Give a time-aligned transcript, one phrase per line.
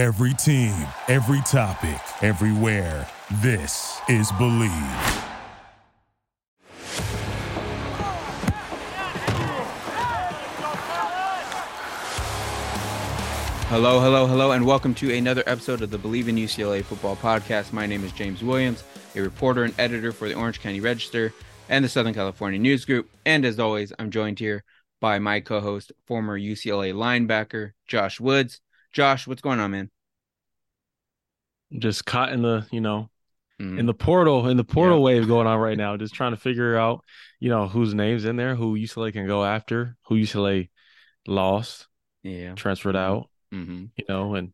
[0.00, 0.74] Every team,
[1.08, 3.06] every topic, everywhere.
[3.42, 4.70] This is Believe.
[13.68, 17.74] Hello, hello, hello, and welcome to another episode of the Believe in UCLA Football Podcast.
[17.74, 18.82] My name is James Williams,
[19.14, 21.34] a reporter and editor for the Orange County Register
[21.68, 23.10] and the Southern California News Group.
[23.26, 24.64] And as always, I'm joined here
[24.98, 28.62] by my co host, former UCLA linebacker, Josh Woods.
[28.92, 29.90] Josh, what's going on, man?
[31.78, 33.08] Just caught in the, you know,
[33.60, 33.78] mm.
[33.78, 35.04] in the portal, in the portal yeah.
[35.04, 35.96] wave going on right now.
[35.96, 37.04] Just trying to figure out,
[37.38, 40.68] you know, whose names in there, who UCLA can go after, who UCLA
[41.26, 41.86] lost,
[42.22, 43.84] yeah, transferred out mm-hmm.
[43.96, 44.52] you know, and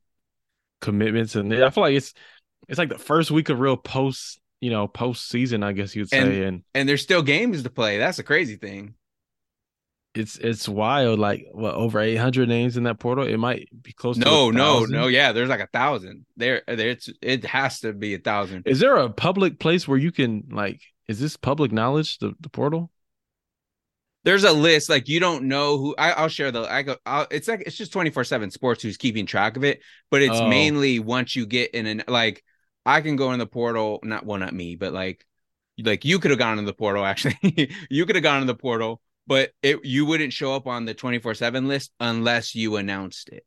[0.80, 1.34] commitments.
[1.34, 2.14] And I feel like it's
[2.68, 6.08] it's like the first week of real post, you know, post season, I guess you'd
[6.08, 6.18] say.
[6.18, 7.98] And, and and there's still games to play.
[7.98, 8.94] That's a crazy thing.
[10.16, 11.18] It's it's wild.
[11.18, 13.26] Like what over eight hundred names in that portal.
[13.26, 14.16] It might be close.
[14.18, 15.06] To no, no, no.
[15.06, 16.26] Yeah, there's like a thousand.
[16.36, 16.90] There, there.
[16.90, 18.66] It's it has to be a thousand.
[18.66, 20.82] Is there a public place where you can like?
[21.08, 22.18] Is this public knowledge?
[22.18, 22.90] The the portal
[24.26, 27.28] there's a list like you don't know who I, will share the I go I'll,
[27.30, 30.48] it's like it's just 24 7 sports who's keeping track of it but it's oh.
[30.48, 32.42] mainly once you get in an like
[32.84, 35.24] I can go in the portal not well not me but like
[35.78, 38.54] like you could have gone in the portal actually you could have gone in the
[38.56, 43.28] portal but it you wouldn't show up on the 24 7 list unless you announced
[43.28, 43.44] it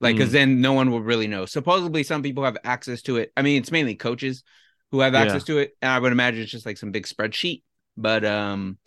[0.00, 0.34] like because mm.
[0.34, 3.60] then no one will really know supposedly some people have access to it I mean
[3.60, 4.44] it's mainly coaches
[4.90, 5.54] who have access yeah.
[5.54, 7.62] to it and I would imagine it's just like some big spreadsheet
[7.96, 8.78] but um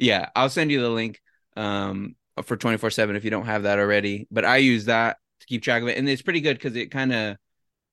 [0.00, 1.20] yeah, I'll send you the link
[1.56, 4.26] um, for 24 7 if you don't have that already.
[4.30, 5.98] But I use that to keep track of it.
[5.98, 7.36] And it's pretty good because it kind of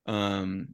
[0.07, 0.73] um,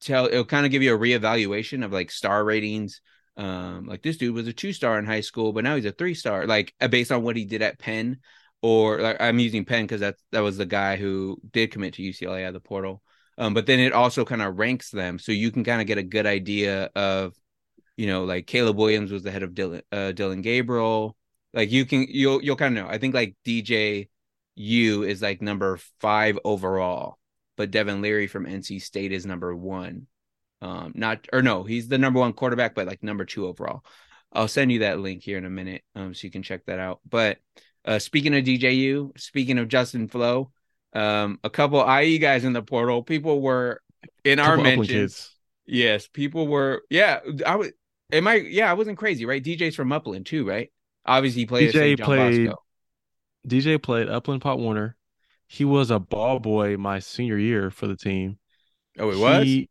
[0.00, 3.02] tell it'll kind of give you a reevaluation of like star ratings.
[3.36, 5.92] Um, like this dude was a two star in high school, but now he's a
[5.92, 8.18] three star, like uh, based on what he did at Penn.
[8.62, 12.02] Or like I'm using Penn because that's that was the guy who did commit to
[12.02, 13.02] UCLA at the portal.
[13.36, 15.98] Um, but then it also kind of ranks them, so you can kind of get
[15.98, 17.34] a good idea of
[17.96, 21.16] you know, like Caleb Williams was the head of dylan uh, Dillon Gabriel.
[21.52, 22.90] Like you can, you'll, you'll kind of know.
[22.90, 24.08] I think like DJ
[24.56, 27.18] U is like number five overall,
[27.56, 30.06] but Devin Leary from NC State is number one.
[30.64, 33.84] Um, not or no, he's the number one quarterback, but like number two overall.
[34.32, 36.78] I'll send you that link here in a minute, um, so you can check that
[36.78, 37.00] out.
[37.08, 37.38] But
[37.84, 40.50] uh, speaking of DJU, speaking of Justin Flowe,
[40.94, 43.02] um, a couple IE guys in the portal.
[43.02, 43.82] People were
[44.24, 45.30] in our mentions.
[45.66, 46.82] Yes, people were.
[46.88, 47.72] Yeah, I was.
[48.10, 48.36] Am I?
[48.36, 49.44] Yeah, I wasn't crazy, right?
[49.44, 50.72] DJ's from Upland too, right?
[51.04, 51.74] Obviously, he played.
[51.74, 52.46] DJ played.
[52.46, 52.62] Bosco.
[53.46, 54.96] DJ played Upland Pop Warner.
[55.46, 58.38] He was a ball boy my senior year for the team.
[58.98, 59.66] Oh, it was.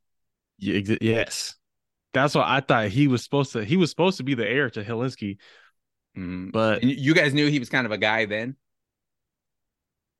[0.57, 1.55] Yes,
[2.13, 3.63] that's what I thought he was supposed to.
[3.63, 5.37] He was supposed to be the heir to Hilinski.
[6.17, 6.49] Mm-hmm.
[6.51, 8.55] But and you guys knew he was kind of a guy then.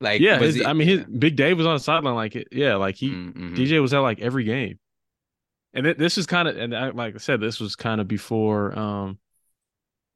[0.00, 2.74] Like, yeah, his, he, I mean, his Big Dave was on the sideline, like, yeah,
[2.74, 3.54] like he mm-hmm.
[3.54, 4.78] DJ was at like every game
[5.74, 8.08] and it, this is kind of and I, like I said, this was kind of
[8.08, 9.18] before um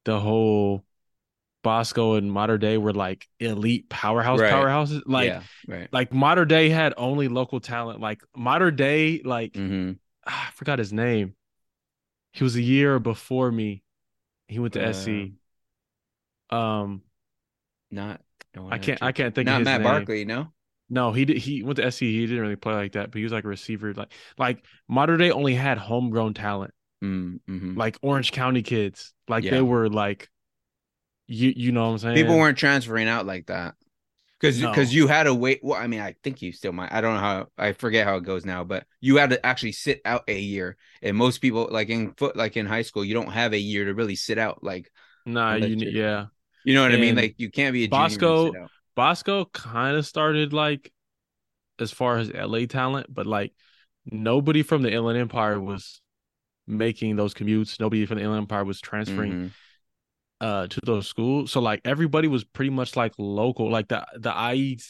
[0.05, 0.85] the whole
[1.65, 4.53] Bosco and Mater Dei were like elite powerhouse right.
[4.53, 5.03] powerhouses.
[5.05, 5.89] Like, yeah, right.
[5.93, 8.01] like Mater Dei had only local talent.
[8.01, 9.93] Like Mater Dei, like mm-hmm.
[10.29, 11.35] Ah, I forgot his name.
[12.33, 13.83] He was a year before me.
[14.47, 15.33] He went to uh, SC.
[16.51, 17.03] Um,
[17.91, 18.21] not.
[18.71, 19.03] I can't.
[19.03, 19.47] I can't think.
[19.47, 19.91] Not of Matt name.
[19.91, 20.25] Barkley.
[20.25, 20.49] No.
[20.91, 21.37] No, he did.
[21.37, 22.01] He went to SC.
[22.01, 23.93] He didn't really play like that, but he was like a receiver.
[23.93, 26.73] Like like Mater Dei only had homegrown talent,
[27.05, 27.77] mm, mm-hmm.
[27.77, 29.13] like Orange County kids.
[29.29, 29.51] Like yeah.
[29.51, 30.31] they were like,
[31.27, 32.17] you you know what I'm saying.
[32.17, 33.75] People weren't transferring out like that
[34.41, 34.97] because because no.
[34.97, 35.61] you had to wait.
[35.63, 36.93] Well, I mean, I think you still might.
[36.93, 37.47] I don't know how.
[37.57, 40.77] I forget how it goes now, but you had to actually sit out a year.
[41.03, 43.87] And most people, like in foot, like in high school, you don't have a year
[43.87, 44.63] to really sit out.
[44.63, 44.91] Like,
[45.27, 46.27] nah, you yeah.
[46.65, 47.17] You know what and I mean?
[47.17, 48.53] Like you can't be a Bosco.
[48.95, 50.93] Bosco kind of started like
[51.79, 53.53] as far as LA talent, but like
[54.05, 56.01] nobody from the Inland Empire was
[56.67, 57.81] making those commutes.
[57.81, 59.47] Nobody from the Inland Empire was transferring mm-hmm.
[60.41, 61.53] Uh to those schools.
[61.53, 63.71] So like everybody was pretty much like local.
[63.71, 64.81] Like the the IE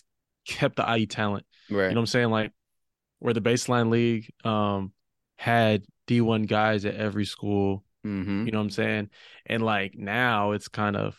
[0.46, 1.46] kept the IE talent.
[1.70, 1.84] Right.
[1.84, 2.30] You know what I'm saying?
[2.30, 2.52] Like
[3.18, 4.92] where the baseline league um
[5.36, 7.84] had D1 guys at every school.
[8.06, 8.46] Mm-hmm.
[8.46, 9.10] You know what I'm saying?
[9.46, 11.16] And like now it's kind of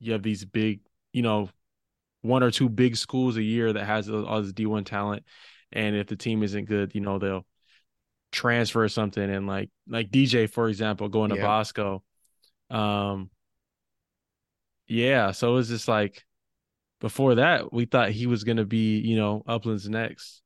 [0.00, 0.80] you have these big,
[1.12, 1.48] you know,
[2.22, 5.24] one or two big schools a year that has all this D1 talent.
[5.72, 7.46] And if the team isn't good, you know, they'll
[8.32, 11.42] transfer something and like like DJ, for example, going to yeah.
[11.42, 12.02] Bosco.
[12.72, 13.30] Um
[14.86, 16.24] yeah, so it was just like
[17.00, 20.42] before that, we thought he was gonna be, you know, Upland's next.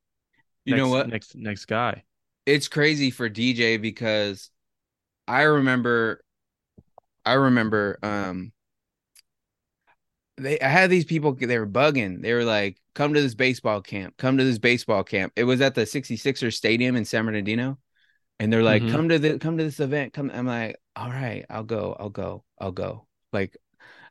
[0.64, 1.08] You next, know what?
[1.08, 2.04] Next next guy.
[2.44, 4.50] It's crazy for DJ because
[5.28, 6.22] I remember
[7.24, 8.52] I remember um
[10.36, 12.22] they I had these people they were bugging.
[12.22, 14.16] They were like, "Come to this baseball camp.
[14.18, 17.78] Come to this baseball camp." It was at the 66er Stadium in San Bernardino.
[18.40, 18.90] And they're like, Mhm.
[18.90, 21.96] "Come to the come to this event." Come I'm like, "All right, I'll go.
[21.98, 22.44] I'll go.
[22.58, 23.56] I'll go." Like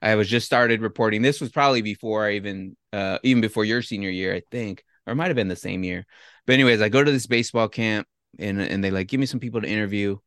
[0.01, 1.21] I was just started reporting.
[1.21, 4.83] This was probably before I even uh even before your senior year, I think.
[5.07, 6.05] Or it might have been the same year.
[6.45, 8.07] But anyways, I go to this baseball camp
[8.39, 10.17] and and they like give me some people to interview.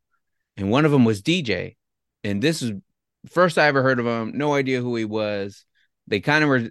[0.56, 1.76] And one of them was DJ.
[2.24, 2.72] And this is
[3.30, 5.64] first I ever heard of him, no idea who he was.
[6.06, 6.70] They kind of were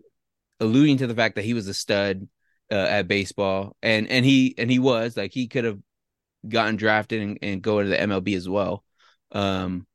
[0.60, 2.28] alluding to the fact that he was a stud
[2.72, 5.80] uh, at baseball and and he and he was like he could have
[6.48, 8.84] gotten drafted and, and go to the MLB as well.
[9.31, 9.85] Um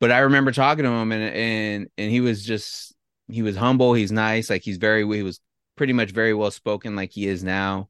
[0.00, 2.94] but I remember talking to him and and and he was just
[3.28, 5.40] he was humble, he's nice, like he's very he was
[5.76, 7.88] pretty much very well spoken like he is now.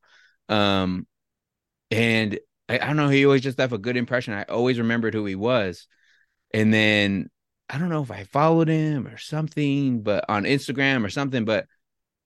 [0.49, 1.07] Um
[1.91, 2.39] and
[2.69, 4.35] I, I don't know, he always just left a good impression.
[4.35, 5.87] I always remembered who he was.
[6.53, 7.31] And then
[7.69, 11.67] I don't know if I followed him or something, but on Instagram or something, but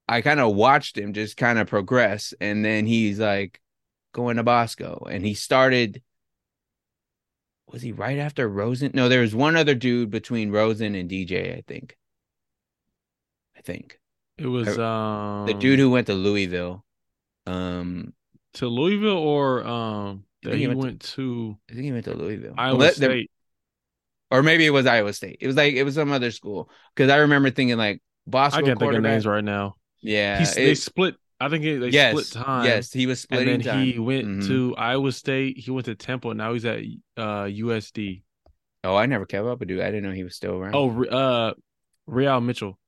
[0.09, 2.35] I kind of watched him just kind of progress.
[2.41, 3.61] And then he's like
[4.13, 6.03] going to Bosco and he started.
[7.71, 8.91] Was he right after Rosen?
[8.95, 11.97] No, there was one other dude between Rosen and DJ, I think.
[13.57, 13.99] I think
[14.39, 16.85] It was um the dude who went to Louisville.
[17.47, 18.13] Um,
[18.55, 22.05] to Louisville or um that he he went went, to- to, I think he went
[22.07, 22.55] to Louisville.
[22.57, 23.31] Iowa Let- State.
[24.31, 25.39] or maybe it was Iowa State.
[25.41, 28.59] It was like it was some other school because I remember thinking like Bosco.
[28.59, 29.77] I can't think of names right now.
[30.01, 31.17] Yeah, He's, they it- split.
[31.41, 32.65] I think they yes, split time.
[32.67, 33.55] yes, he was splitting time.
[33.55, 33.87] and then time.
[33.87, 34.47] he went Mhm.
[34.49, 35.59] to Iowa State.
[35.59, 36.35] He went to Temple.
[36.35, 36.81] Now he's at
[37.17, 38.23] uh USD.
[38.85, 39.81] Oh, I never kept up with dude.
[39.81, 40.75] I didn't know he was still around.
[40.75, 41.55] Oh, uh,
[42.07, 42.79] Re-al Mitchell.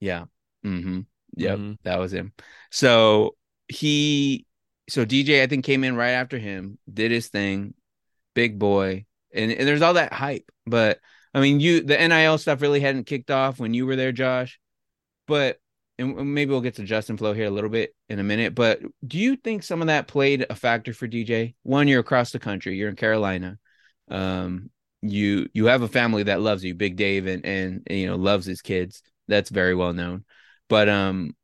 [0.00, 0.24] yeah.
[0.64, 1.00] Mm-hmm.
[1.36, 1.78] Yep, Mhm.
[1.84, 2.32] that was him.
[2.70, 3.36] So
[3.68, 4.46] he,
[4.88, 7.74] so DJ, I think came in right after him, did his thing,
[8.34, 9.04] big boy,
[9.34, 10.50] and and there's all that hype.
[10.66, 10.98] But
[11.34, 14.58] I mean, you the NIL stuff really hadn't kicked off when you were there, Josh.
[15.26, 15.58] But
[15.98, 18.54] and maybe we'll get to Justin Flowe here a little bit in a minute.
[18.54, 21.54] But do you think some of that played a factor for DJ?
[21.62, 23.58] One, you're across the country, you're in Carolina.
[24.08, 24.70] Um,
[25.02, 28.16] you you have a family that loves you, Big Dave, and and, and you know
[28.16, 29.02] loves his kids.
[29.28, 30.24] That's very well known.
[30.68, 31.34] But um,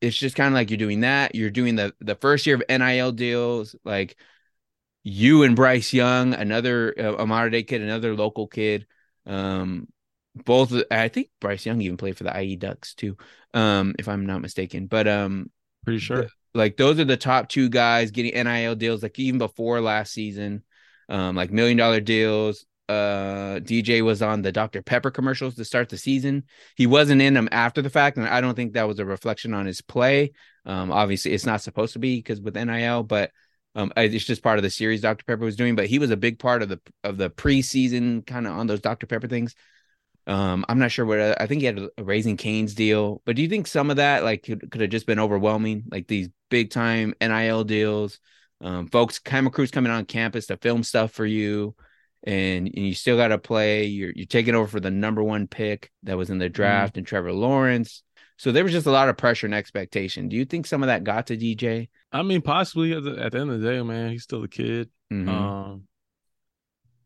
[0.00, 1.34] it's just kind of like you're doing that.
[1.34, 4.16] You're doing the the first year of NIL deals, like
[5.04, 8.86] you and Bryce Young, another uh, a Mater Dei kid, another local kid.
[9.24, 9.88] Um,
[10.44, 13.16] both I think Bryce Young even played for the IE Ducks too,
[13.54, 14.86] um, if I'm not mistaken.
[14.86, 15.50] But um,
[15.84, 16.28] Pretty sure.
[16.54, 20.62] like those are the top two guys getting NIL deals, like even before last season,
[21.08, 22.64] um, like million dollar deals.
[22.88, 24.80] Uh, DJ was on the Dr.
[24.80, 26.44] Pepper commercials to start the season.
[26.76, 29.54] He wasn't in them after the fact, and I don't think that was a reflection
[29.54, 30.32] on his play.
[30.64, 33.32] Um, obviously, it's not supposed to be because with NIL, but
[33.74, 35.24] um, it's just part of the series Dr.
[35.24, 35.76] Pepper was doing.
[35.76, 38.80] But he was a big part of the of the preseason kind of on those
[38.80, 39.06] Dr.
[39.06, 39.54] Pepper things.
[40.26, 43.42] Um, I'm not sure what I think he had a Raising Canes deal, but do
[43.42, 46.70] you think some of that like could, could have just been overwhelming, like these big
[46.70, 48.18] time NIL deals,
[48.60, 51.76] um, folks, camera crews coming on campus to film stuff for you,
[52.24, 53.84] and, and you still got to play.
[53.84, 57.06] You're you're taking over for the number one pick that was in the draft, and
[57.06, 58.02] Trevor Lawrence.
[58.38, 60.28] So there was just a lot of pressure and expectation.
[60.28, 61.88] Do you think some of that got to DJ?
[62.12, 64.48] I mean, possibly at the, at the end of the day, man, he's still a
[64.48, 64.90] kid.
[65.10, 65.28] Mhm.
[65.28, 65.88] Um,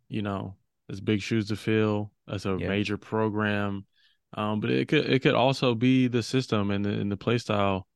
[0.08, 0.56] you know,
[0.90, 2.12] it's big shoes to fill.
[2.26, 2.68] That's a Yeah.
[2.68, 3.86] major program.
[4.34, 7.38] Um, but it could it could also be the system and the and the play
[7.38, 7.86] style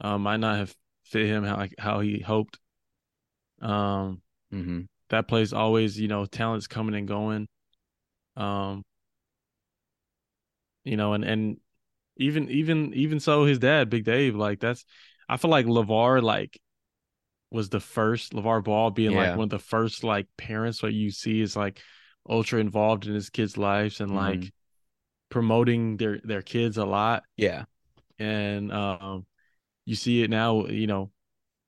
[0.00, 2.58] um, might not have fit him how how he hoped.
[3.60, 4.22] Um,
[4.52, 4.82] mm-hmm.
[5.10, 7.48] that place always, you know, talent's coming and going.
[8.36, 8.84] Um,
[10.84, 11.58] you know, and and
[12.16, 14.84] even even even so, his dad, Big Dave, like that's
[15.28, 16.60] I feel like Levar like
[17.50, 19.30] was the first Levar Ball being Yeah.
[19.30, 21.80] like one of the first like parents what you see is like
[22.28, 24.50] ultra involved in his kids' lives and like Mhm.
[25.28, 27.64] promoting their their kids a lot Yeah.
[28.18, 29.26] and um
[29.84, 31.10] you see it now you know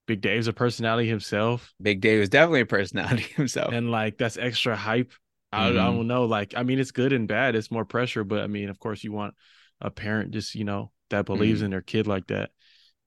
[0.06, 3.72] Big Dave's a personality himself Big Dave is definitely a personality himself.
[3.72, 5.12] and like that's extra hype.
[5.52, 5.74] I, I Mhm.
[5.74, 6.24] don't know.
[6.26, 7.54] Like, I mean, it's good and bad.
[7.56, 9.34] It's more pressure, but I mean, of course, you want
[9.80, 11.64] a parent just you know that believes Mhm.
[11.64, 12.50] in their kid like that.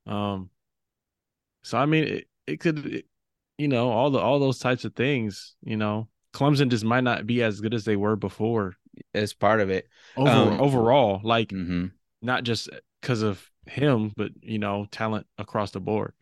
[0.08, 0.50] Um,
[1.63, 3.05] so I mean, it, it could, it-
[3.58, 5.55] you know, all the all those types of things.
[5.63, 8.76] You know, Clemson just might not be as good as they were before.
[9.14, 9.88] as part of it.
[10.18, 11.88] Over, Um, overall, like Mm-hmm.
[12.22, 12.70] not just
[13.02, 16.14] because of him, but you know, talent across the board.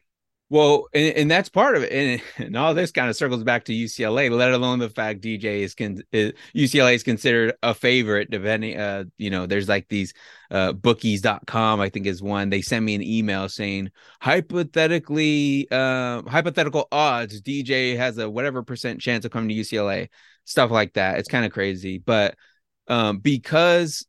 [0.52, 3.66] Well, and, and that's part of it, and, and all this kind of circles back
[3.66, 4.32] to UCLA.
[4.32, 8.32] Let alone the fact DJ is, con- UCLA is considered a favorite.
[8.32, 10.14] Depending, uh, you know, there's like these
[10.50, 12.50] uh, bookies.com, I think is one.
[12.50, 13.92] They send me an email saying
[14.22, 20.10] hypothetically, um, hypothetical odds DJ has a whatever percent chance of coming to UCLA,
[20.46, 21.20] stuff like that.
[21.20, 22.36] It's kind of crazy, but
[22.88, 24.04] um, because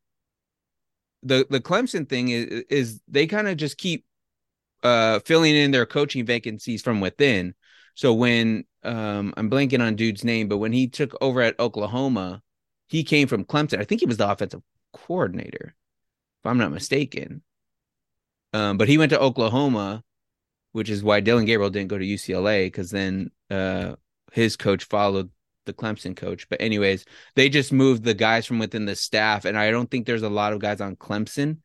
[1.22, 4.04] the the Clemson thing is is they kind of just keep
[4.82, 7.54] uh filling in their coaching vacancies from within.
[7.94, 12.42] So when um I'm blanking on dude's name, but when he took over at Oklahoma,
[12.88, 13.80] he came from Clemson.
[13.80, 15.74] I think he was the offensive coordinator,
[16.42, 17.42] if I'm not mistaken.
[18.52, 20.02] Um, but he went to Oklahoma,
[20.72, 23.94] which is why Dillon Gabriel didn't go to UCLA because then uh
[24.32, 25.30] his coach followed
[25.66, 26.48] the Clemson coach.
[26.48, 27.04] But anyways,
[27.36, 30.28] they just moved the guys from within the staff, and I don't think there's a
[30.28, 31.58] lot of guys on Clemson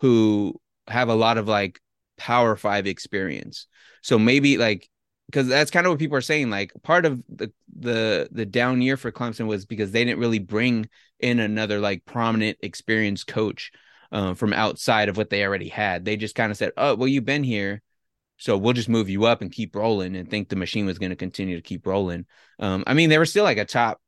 [0.00, 1.80] who have a lot of like
[2.22, 3.66] Power Five experience.
[4.00, 4.88] So maybe like
[5.26, 6.50] because that's kind of what people are saying.
[6.50, 10.38] Like part of the the the down year for Clemson was because they didn't really
[10.38, 10.88] bring
[11.18, 13.72] in another like prominent experienced coach
[14.12, 16.04] uh, from outside of what they already had.
[16.04, 17.82] They just kind of said, "Oh, well, you've been here."
[18.36, 21.10] So we'll just move you up and keep rolling and think the machine was going
[21.10, 22.26] to continue to keep rolling.
[22.60, 24.00] Um, I mean, they were still like a top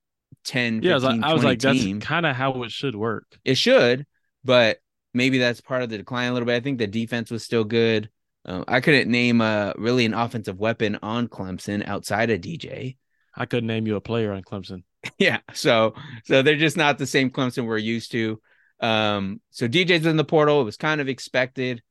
[0.44, 2.94] 10, 15, yeah, I was like, I was like that's kind of how it should
[2.94, 3.26] work.
[3.44, 4.06] It should,
[4.44, 4.78] but
[5.14, 6.56] maybe that's part of the decline a little bit.
[6.56, 8.10] I think the defense was still good.
[8.44, 12.96] Um, I couldn't name uh, really an offensive weapon on Clemson outside of DJ.
[13.34, 14.82] I couldn't name you a player on Clemson.
[15.18, 15.94] yeah, so
[16.24, 18.40] so they're just not the same Clemson we're used to.
[18.80, 20.60] Um, so DJ's in the portal.
[20.60, 21.82] It was kind of expected.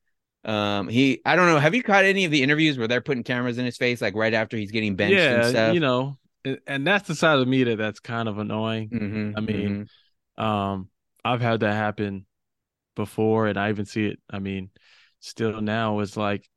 [0.46, 1.58] Um, he I don't know.
[1.58, 4.15] Have you caught any of the interviews where they're putting cameras in his face, like
[4.15, 5.18] right after he's getting benched?
[5.18, 5.56] And stuff?
[5.56, 6.18] Yeah, you know,
[6.68, 8.89] and that's the side of me that that's kind of annoying.
[8.89, 9.88] Mm-hmm, I mean,
[10.38, 10.44] mm-hmm.
[10.44, 10.89] um,
[11.24, 12.25] I've had that happen
[12.96, 14.20] before, and I even see it.
[14.30, 14.70] I mean,
[15.20, 16.48] still now is like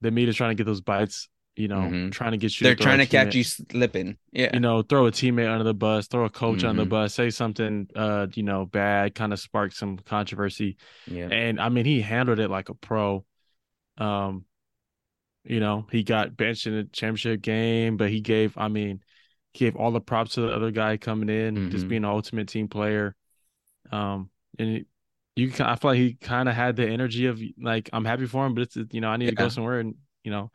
[0.00, 1.28] the media's trying to get those bites.
[1.56, 2.10] You know, mm-hmm.
[2.10, 2.64] trying to get you.
[2.64, 4.16] They're to trying to catch you slipping.
[4.30, 4.50] Yeah.
[4.54, 6.68] You know, throw a teammate under the bus, throw a coach mm-hmm.
[6.68, 6.90] on the Mm-hmm.
[6.90, 10.76] bus, say something, uh, you know, bad, kind of spark some controversy.
[11.08, 11.26] Yeah.
[11.32, 13.24] And I mean, he handled it like a pro.
[13.96, 14.44] Um,
[15.42, 19.02] you know, he got benched in the championship game, but he gave, I mean,
[19.52, 21.70] he gave all the props to the other guy coming in, Mm-hmm.
[21.70, 23.16] just being an ultimate team player.
[23.90, 24.30] Um,
[24.60, 24.84] and
[25.38, 28.46] you, I feel like he kind of had the energy of like, I'm happy for
[28.46, 30.50] him, but it's, you know, I need to go somewhere and, you know,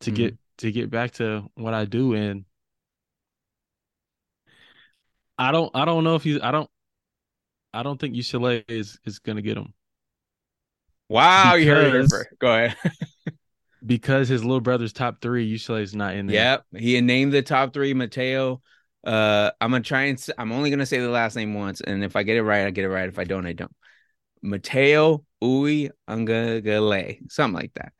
[0.00, 0.14] to Mhm.
[0.14, 2.14] get, to get back to what I do.
[2.14, 2.44] And
[5.38, 6.68] I don't, I don't know if he's, I don't,
[7.72, 9.74] I don't think UCLA is, is going to get him
[11.08, 12.30] Wow, you heard it first.
[12.40, 12.76] Go ahead.
[13.86, 15.46] because his little brother's top three.
[15.54, 16.36] UCLA is not in there.
[16.36, 17.94] Yep, he named the top three.
[17.94, 18.60] Mateo.
[19.04, 20.26] Uh, I'm gonna try and.
[20.38, 22.70] I'm only gonna say the last name once, and if I get it right, I
[22.70, 23.08] get it right.
[23.08, 23.70] If I don't, I don't.
[24.42, 27.92] Mateo Ui Ungagale, something like that.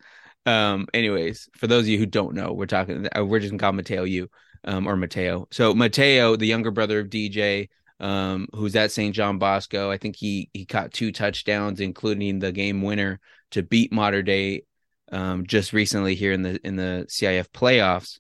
[0.51, 0.87] Um.
[0.95, 3.09] Anyways, for those of you who don't know, we're talking.
[3.17, 4.29] We're just gonna call Mateo U.
[4.65, 4.87] Um.
[4.87, 5.49] Or Mateo.
[5.51, 7.69] So Mateo, the younger brother of DJ.
[7.99, 9.15] Um, who's at St.
[9.15, 9.91] John Bosco?
[9.91, 13.21] I think he he caught two touchdowns, including the game winner
[13.53, 14.65] to beat Mater Dei
[15.13, 18.19] um, just recently here in the in the CIF playoffs,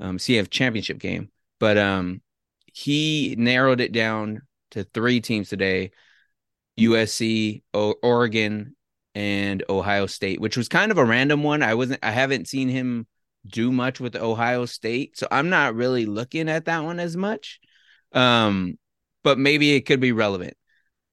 [0.00, 1.30] um, CIF championship game.
[1.58, 2.22] But um,
[2.72, 5.90] he narrowed it down to three teams today:
[6.78, 8.76] USC, o- Oregon,
[9.14, 11.62] and Ohio State, which was kind of a random one.
[11.62, 13.06] I wasn't, I haven't seen him
[13.46, 17.60] do much with Ohio State, so I'm not really looking at that one as much.
[18.12, 18.78] Um,
[19.24, 20.56] but maybe it could be relevant.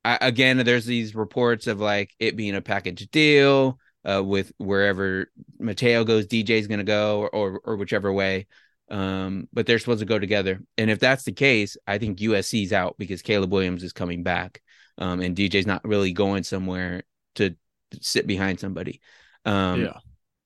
[0.03, 3.79] I, again, there's these reports of like it being a package deal
[4.10, 8.45] uh, with wherever Mateo goes, DJ's going to go, or, or or whichever way.
[8.89, 10.62] Um, but they're supposed to go together.
[10.77, 14.62] And if that's the case, I think USC's out because Caleb Williams is coming back,
[14.98, 17.04] um, and DJ's not really going somewhere
[17.36, 17.56] to
[18.02, 19.02] sit behind somebody.
[19.46, 19.98] Um, yeah.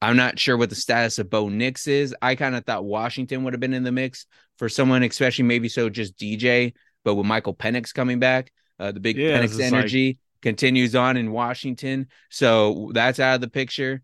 [0.01, 2.15] I'm not sure what the status of Bo Nix is.
[2.21, 4.25] I kind of thought Washington would have been in the mix
[4.57, 8.99] for someone, especially maybe so just DJ, but with Michael Penix coming back, uh, the
[8.99, 12.07] big Yeah, Penix energy continues on in Washington.
[12.29, 14.01] So that's out of the picture.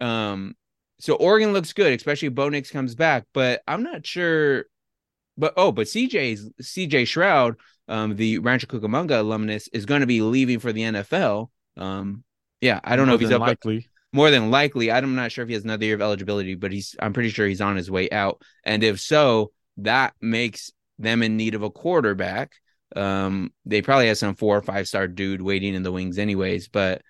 [0.00, 0.56] Um,
[0.98, 4.64] so Oregon looks good, especially if Bo Nix comes back, but I'm not sure.
[5.36, 7.56] But oh, but CJ's CJ Stroud,
[7.88, 11.50] um, the Rancho Cucamonga alumnus, is going to be leaving for the NFL.
[11.76, 12.24] Um,
[12.60, 13.88] yeah, I don't know if he's up likely.
[14.12, 14.90] more than likely.
[14.90, 17.46] I'm not sure if he has another year of eligibility, but he's I'm pretty sure
[17.46, 18.40] he's on his way out.
[18.64, 22.52] And if so, that makes them in need of a quarterback.
[22.94, 26.68] Um, they probably have some four or five star dude waiting in the wings, anyways.
[26.68, 27.02] But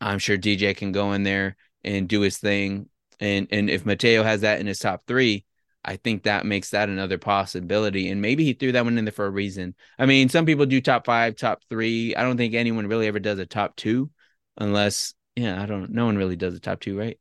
[0.00, 2.88] I'm sure DJ can go in there and do his thing.
[3.18, 5.45] And and if Mateo has that in his top three,
[5.86, 8.10] I think that makes that another possibility.
[8.10, 9.74] And maybe he threw that one in there for a reason.
[9.98, 12.14] I mean, some people do top five, top three.
[12.16, 14.10] I don't think anyone really ever does a top two,
[14.56, 15.90] unless yeah, I don't.
[15.90, 17.18] No one really does a top two, right?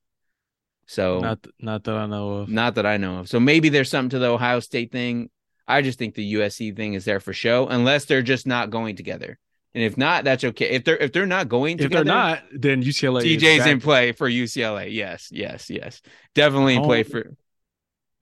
[0.88, 2.50] So Not not that I know of.
[2.50, 3.30] not that I know of.
[3.30, 5.30] So maybe there's something to the Ohio State thing.
[5.68, 8.96] I just think the USC thing is there for show, unless they're just not going
[8.96, 9.40] together.
[9.74, 10.70] And if not, that's okay.
[10.70, 13.26] If they're if they're not going If they're not, then UCLA.
[13.26, 14.94] is DJ's in play for UCLA.
[14.94, 16.02] Yes, yes, yes.
[16.34, 17.36] Definitely in play for.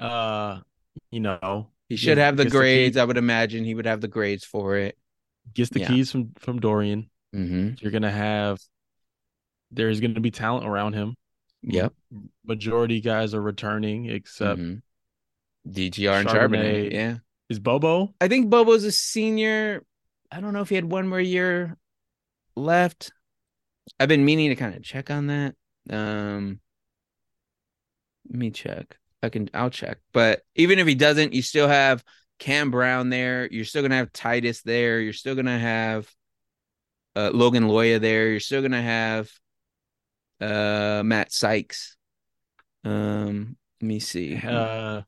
[0.03, 0.59] Uh,
[1.11, 2.97] you know, He should have the gets the grades.
[2.97, 4.97] I would imagine he would have the grades for it.
[5.53, 5.87] gets the Yeah.
[5.87, 7.09] keys from from Dorian.
[7.35, 7.75] Mm-hmm.
[7.79, 8.59] You're gonna have
[9.71, 11.15] there's going to be talent around him.
[11.63, 11.93] Yep.
[12.45, 14.81] Majority guys are returning, except Mhm.
[15.67, 16.89] DTR and Charbonnet.
[16.89, 16.93] Charbonnet.
[16.93, 17.17] Yeah.
[17.49, 18.13] is Bobo.
[18.21, 19.83] I think Bobo's a senior.
[20.31, 21.77] I don't know if he had one more year
[22.55, 23.11] left.
[23.99, 25.55] I've been meaning to kind of check on that.
[25.89, 26.59] Um
[28.29, 28.97] let me check.
[29.23, 29.99] I can I'll check.
[30.11, 32.03] But even if he doesn't, you still have
[32.39, 33.47] Kam Brown there.
[33.51, 34.99] You're still gonna have Titus there.
[34.99, 36.09] You're still gonna have
[37.15, 38.29] uh, Logan Loya there.
[38.29, 39.31] You're still gonna have
[40.41, 41.95] uh Matt Sykes.
[42.83, 44.35] Um let me see.
[44.35, 45.01] Uh,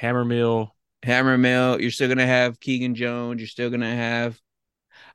[0.00, 0.70] Habermehl.
[1.02, 1.80] Hammer Mill.
[1.80, 3.40] You're still gonna have Keegan Jones.
[3.40, 4.40] You're still gonna have.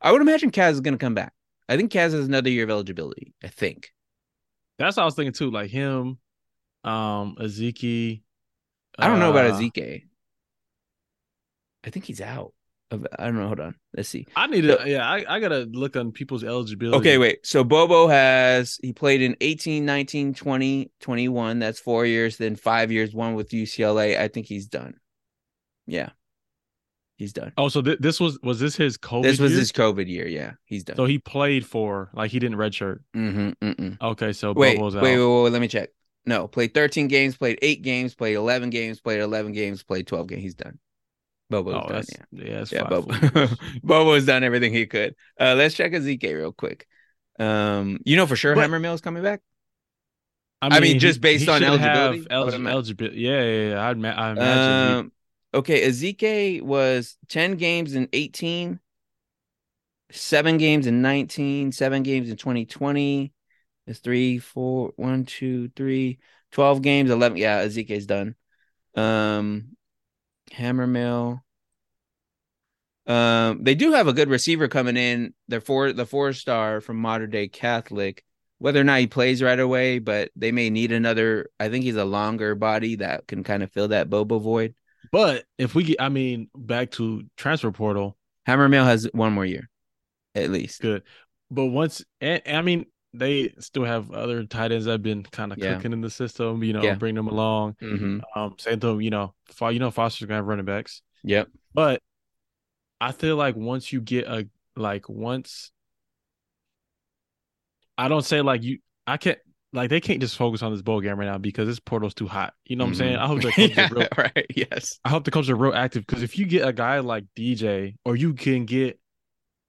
[0.01, 1.33] I would imagine Kaz is gonna come back.
[1.69, 3.33] I think Kaz has another year of eligibility.
[3.43, 3.91] I think.
[4.77, 5.49] That's what I was thinking too.
[5.49, 6.19] Like him,
[6.87, 8.21] um, Ezeike.
[8.97, 10.03] I don't know about uh, Ezeike.
[11.85, 12.53] I think he's out.
[12.89, 13.47] Of, I don't know.
[13.47, 13.75] Hold on.
[13.95, 14.25] Let's see.
[14.35, 14.81] I need to.
[14.85, 16.97] Yeah, I, I gotta look on people's eligibility.
[16.97, 17.45] Okay, wait.
[17.45, 21.59] So Bobo has he played in 18, 19, 20, 21.
[21.59, 24.17] That's four years, then five years, one with UCLA.
[24.17, 24.95] I think he's done.
[25.85, 26.09] Yeah.
[27.17, 27.51] He's done.
[27.57, 29.23] Oh, so th- this was was this his COVID?
[29.23, 29.59] this was year?
[29.59, 30.27] his COVID year.
[30.27, 30.95] Yeah, he's done.
[30.97, 32.99] So he played for like he didn't redshirt.
[33.15, 34.01] mm-hmm, mm-mm.
[34.01, 35.03] Okay, so Wait, Bobo's wait, out.
[35.03, 35.89] wait, wait, wait, let me check.
[36.27, 40.27] No, played 13 games, played eight games, played 11 games, played 11 games, played 12
[40.27, 40.43] games.
[40.43, 40.77] He's done.
[41.49, 42.03] Bobo's oh, done.
[42.33, 43.13] Yeah, yeah, yeah Bobo.
[43.83, 45.15] Bobo's done everything he could.
[45.39, 46.85] Uh, let's check Ezeike real quick.
[47.39, 49.41] Um, you know for sure But- Habermehl is coming back.
[50.59, 52.67] I mean, just based on eligibility, have I would elig- imagine.
[52.67, 53.19] eligibility.
[53.21, 53.87] Yeah, yeah, yeah.
[53.87, 54.93] I'd ma- I imagine.
[54.93, 55.11] he- Um,
[55.53, 58.79] okay, Ezeike was 10 games in 18,
[60.11, 63.31] seven games in 19, seven games in 2020.
[63.87, 66.19] It's three, four, one, two, three,
[66.51, 67.37] 12 games, 11.
[67.37, 68.35] Yeah, Ezeike's done.
[68.95, 69.77] Um,
[70.51, 71.41] Habermehl.
[73.05, 75.33] Um, they do have a good receiver coming in.
[75.47, 78.23] They're four, the four star from Mater Dei Catholic.
[78.59, 81.49] Whether or not he plays right away, but they may need another.
[81.59, 84.73] I think he's a longer body that can kind of fill that Bobo void.
[85.11, 89.69] but if we get, I mean, back to transfer portal, Habermehl has one more year,
[90.33, 90.81] at least.
[90.81, 91.03] good.
[91.51, 92.87] But once, and, and I mean,
[93.19, 95.75] they still have other tight ends that have been kind of Yeah.
[95.75, 96.63] cooking in the system.
[96.63, 96.95] You know, Yeah.
[96.95, 97.75] bring them along.
[97.81, 98.19] Mm-hmm.
[98.39, 99.01] Um, same thing.
[99.01, 99.33] You know,
[99.69, 101.01] you know, Foster's gonna have running backs.
[101.23, 101.49] Yep.
[101.73, 102.01] But
[103.01, 105.71] I feel like once you get a like once
[107.97, 109.39] I don't say like you I can't
[109.73, 112.27] like they can't just focus on this bowl game right now because this portal's too
[112.27, 112.53] hot.
[112.65, 113.15] You know what I'm saying?
[113.17, 114.45] I hope the coaches yeah, are real right.
[114.55, 114.99] Yes.
[115.03, 117.95] I hope the coaches are real active because if you get a guy like DJ
[118.05, 118.99] or you can get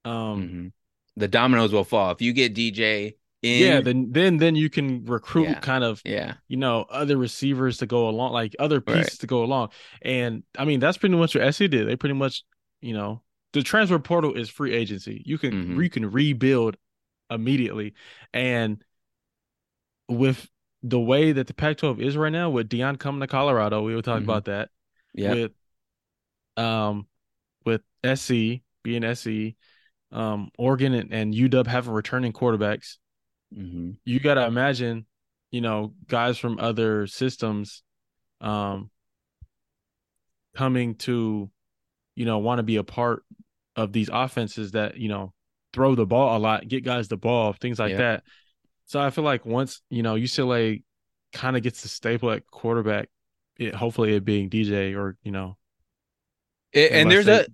[0.05, 0.73] um Mhm.
[1.17, 3.63] The dominoes will fall if you get DJ in.
[3.63, 5.61] yeah, then then then you can recruit Yeah.
[5.61, 6.35] kind of yeah.
[6.49, 8.97] you know, other receivers to go along, like other Right.
[9.05, 9.71] pieces to go along.
[10.03, 11.87] And I mean, that's pretty much what SC did.
[11.89, 12.43] They pretty much,
[12.81, 13.23] you know,
[13.53, 15.23] the transfer portal is free agency.
[15.25, 15.83] You can Mhm.
[15.85, 16.77] you can rebuild
[17.31, 17.95] immediately.
[18.33, 18.83] And
[20.09, 20.49] with
[20.83, 24.03] the way that the Pac-12 is right now, with Deion coming to Colorado, we were
[24.03, 24.31] talking Mhm.
[24.31, 24.71] about that.
[25.15, 25.35] Yeah.
[25.35, 25.53] With
[26.57, 27.07] um
[27.65, 29.57] with SC being SC,
[30.13, 32.97] um, Oregon and, and UW having returning quarterbacks
[33.55, 35.07] hmm you got to imagine,
[35.51, 37.83] you know, guys from other systems
[38.41, 38.91] um
[40.57, 41.51] coming to
[42.17, 43.25] you know want to be a part
[43.77, 45.33] of these offenses that, you know,
[45.73, 47.99] throw the ball a lot, get guys the ball, things like Yeah.
[47.99, 48.25] that.
[48.87, 50.83] So I feel like once, you know, UCLA
[51.33, 53.09] kind of gets the staple at quarterback,
[53.57, 55.57] it, hopefully it being DJ or, you know,
[56.75, 57.47] and there's they- a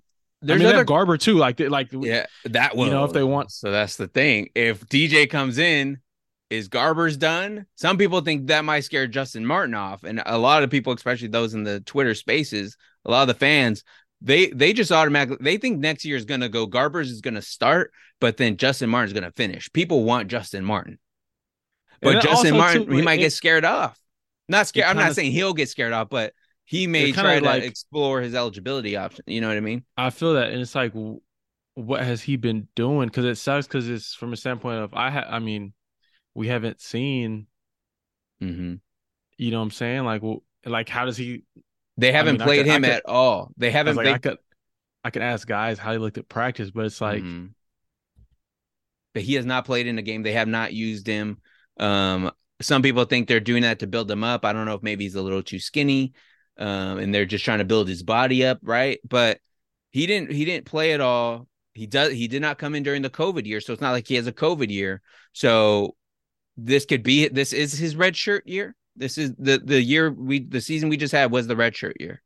[0.45, 3.13] there's I mean, other Garber too, like they- like yeah that will you know, if
[3.13, 4.51] they want- So that's the thing.
[4.55, 5.99] If DJ comes in,
[6.51, 7.67] is Garber's done?
[7.75, 11.29] Some people think that might scare Justyn Martin off, and a lot of people, especially
[11.29, 13.83] those in the Twitter Spaces, a lot of the fans.
[14.21, 17.93] They they just automatically they think next year is gonna go Garbers is gonna start,
[18.21, 19.71] but then Justyn Martin's gonna finish.
[19.73, 20.99] People want Justyn Martin.
[22.01, 23.99] But Justyn Martin, too, he it- might it- get scared off.
[24.49, 24.87] Not scared.
[24.89, 28.21] I'm not kinda- saying he'll get scared off, but he may try to like- explore
[28.21, 29.25] his eligibility option.
[29.27, 29.85] You know what I mean?
[29.97, 30.93] I feel that, and it's like,
[31.75, 33.09] what has he been doing?
[33.09, 33.67] Because it sucks.
[33.67, 35.73] Because it's from a standpoint of I, ha- I mean,
[36.35, 37.47] we haven't seen.
[38.43, 38.75] Mm-hmm.
[39.37, 40.05] You know what I'm saying?
[40.05, 41.43] Like, well, like how does he?
[41.97, 43.53] They haven't mean, I played could- I him could- at all.
[43.57, 43.97] They haven't.
[43.97, 44.39] like, they, I could,
[45.05, 47.51] I could ask guys how he looked at practice, but it's like, Mhm.
[49.13, 50.23] but he has not played in a game.
[50.23, 51.39] They have not used him.
[51.79, 54.45] Um, some people think they're doing that to build him up.
[54.45, 56.13] I don't know if maybe he's a little too skinny,
[56.59, 59.01] um, and they're just trying to build his body up, right?
[59.09, 59.41] But
[59.91, 60.33] he didn't.
[60.33, 61.49] He didn't play at all.
[61.73, 62.13] He does.
[62.13, 64.27] He did not come in during the COVID year, so it's not like he has
[64.27, 65.03] a COVID year.
[65.33, 65.97] So
[66.57, 67.29] this could be.
[67.29, 68.75] This is his red shirt year.
[68.97, 71.97] This is the the year we the season we just had was the red shirt
[72.01, 72.23] year.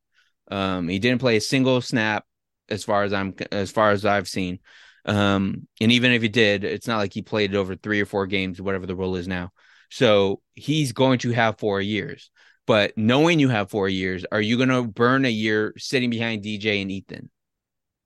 [0.51, 2.25] Um, he didn't play a single snap
[2.69, 4.61] as far as I'm as far as I've seen.
[5.05, 8.07] Um, and even if he did, it's not like he played it over three or
[8.07, 9.53] four games, whatever the rule is now.
[9.91, 12.31] So he's going to have four years.
[12.69, 16.45] But knowing you have four years, are you going to burn a year sitting behind
[16.45, 17.31] DJ and Ethan?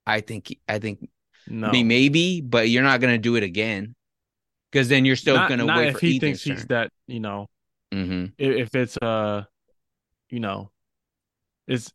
[0.07, 1.11] I think I think
[1.48, 1.66] no.
[1.66, 3.96] I mean, maybe, but you're not going to do it again
[4.70, 6.57] because then you're still going to wait if for he Ethan's thinks turn.
[6.57, 7.48] he's that you know
[7.92, 8.27] mm-hmm.
[8.38, 9.42] if, if it's uh
[10.31, 10.70] you know
[11.66, 11.92] it's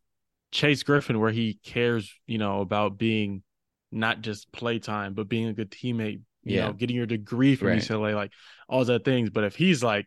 [0.52, 3.42] Chase Griffin where he cares you know about being
[3.90, 6.66] not just playtime but being a good teammate you yeah.
[6.66, 7.78] know getting your degree from right.
[7.78, 8.32] UCLA like
[8.68, 10.06] all that things but if he's like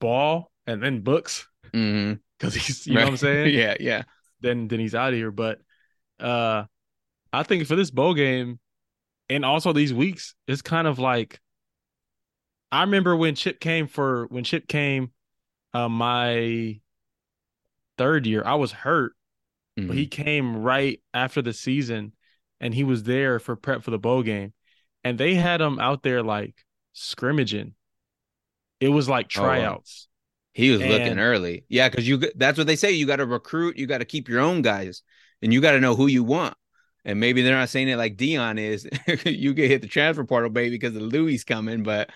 [0.00, 2.48] ball and then books because mm-hmm.
[2.58, 3.00] he's you right.
[3.00, 4.02] know what I'm saying yeah yeah
[4.40, 5.58] then then he's out of here but
[6.20, 6.64] uh
[7.32, 8.58] I think for this bowl game
[9.30, 11.40] and also these weeks, it's kind of like
[12.70, 15.12] I remember when Chip came for when Chip came
[15.72, 16.80] uh, my
[17.96, 19.14] third year, I was hurt.
[19.78, 19.88] Mm-hmm.
[19.88, 20.22] But he mm-hmm.
[20.22, 22.12] came right after the season
[22.60, 24.52] and he was there for prep for the bowl game.
[25.02, 26.54] And they had him out there like
[26.92, 27.72] scrimmaging.
[28.80, 30.08] It was like tryouts.
[30.52, 31.64] He was and, looking early.
[31.68, 32.92] Yeah, because you that's what they say.
[32.92, 35.02] You got to recruit, you got to keep your own guys,
[35.40, 36.54] and you got to know who you want
[37.04, 38.88] and maybe they're not saying it like Deion is.
[39.24, 41.82] you get hit the transfer portal, baby, because of Louis coming.
[41.82, 42.10] But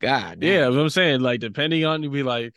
[0.00, 2.54] God, yeah, what I'm saying, like depending on you, be like.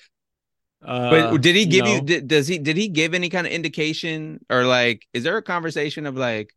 [0.86, 2.02] Uh, but did he give you, you?
[2.02, 2.58] Did, does he?
[2.58, 6.52] Did he give any kind of indication, or like, is there a conversation of like,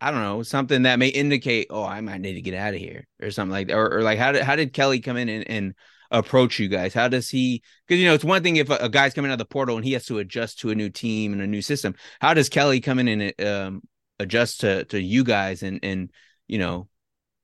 [0.00, 2.80] I don't know, something that may indicate, oh, I might need to get out of
[2.80, 5.28] here, or something like that, or, or like, how did how did Kelly come in
[5.28, 5.74] and, and
[6.10, 6.94] approach you guys?
[6.94, 7.62] How does he?
[7.86, 9.76] Because you know, it's one thing if a, a, guy's coming out of the portal
[9.76, 11.94] and he has to adjust to a new team and a new system.
[12.20, 13.82] How does Kelly come in and um,
[14.18, 16.10] adjust to to you guys and and
[16.46, 16.88] you know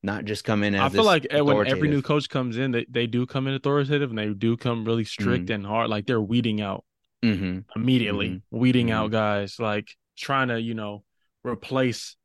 [0.03, 3.07] not just come in I feel like when every new coach comes in, they, they
[3.07, 5.55] do come in authoritative and they do come really strict mm-hmm.
[5.55, 5.91] and hard.
[5.91, 6.85] Like they're weeding out
[7.23, 7.61] mm-hmm.
[7.77, 8.59] immediately, mm-hmm.
[8.59, 9.15] weeding out mm-hmm.
[9.15, 11.05] guys, like trying to, you know,
[11.45, 12.17] replace,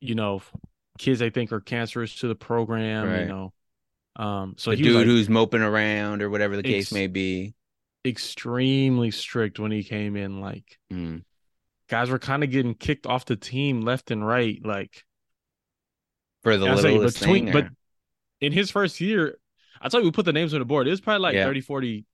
[0.00, 0.40] you know,
[0.98, 3.20] kids they think are cancerous to the program, right.
[3.20, 3.52] you know.
[4.18, 7.54] Um, so the dude like, who's moping around or whatever the case ex- may be.
[8.04, 11.22] Extremely strict when he came in, like mm
[11.88, 15.04] guys were kind of getting kicked off the team left and right, like
[16.42, 17.56] for the littlest between, thing.
[17.56, 17.62] Or...
[17.62, 17.70] But
[18.40, 19.38] in his first year,
[19.80, 20.86] I thought we put the names on the board.
[20.86, 21.44] It was probably like yeah.
[21.44, 22.04] 30, 40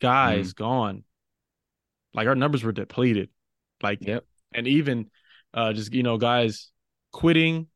[0.00, 1.04] guys mm gone.
[2.14, 3.28] Like our numbers were depleted.
[3.82, 4.24] Like, yep.
[4.54, 5.10] And even
[5.54, 6.70] uh just you know, guys
[7.12, 7.68] quitting,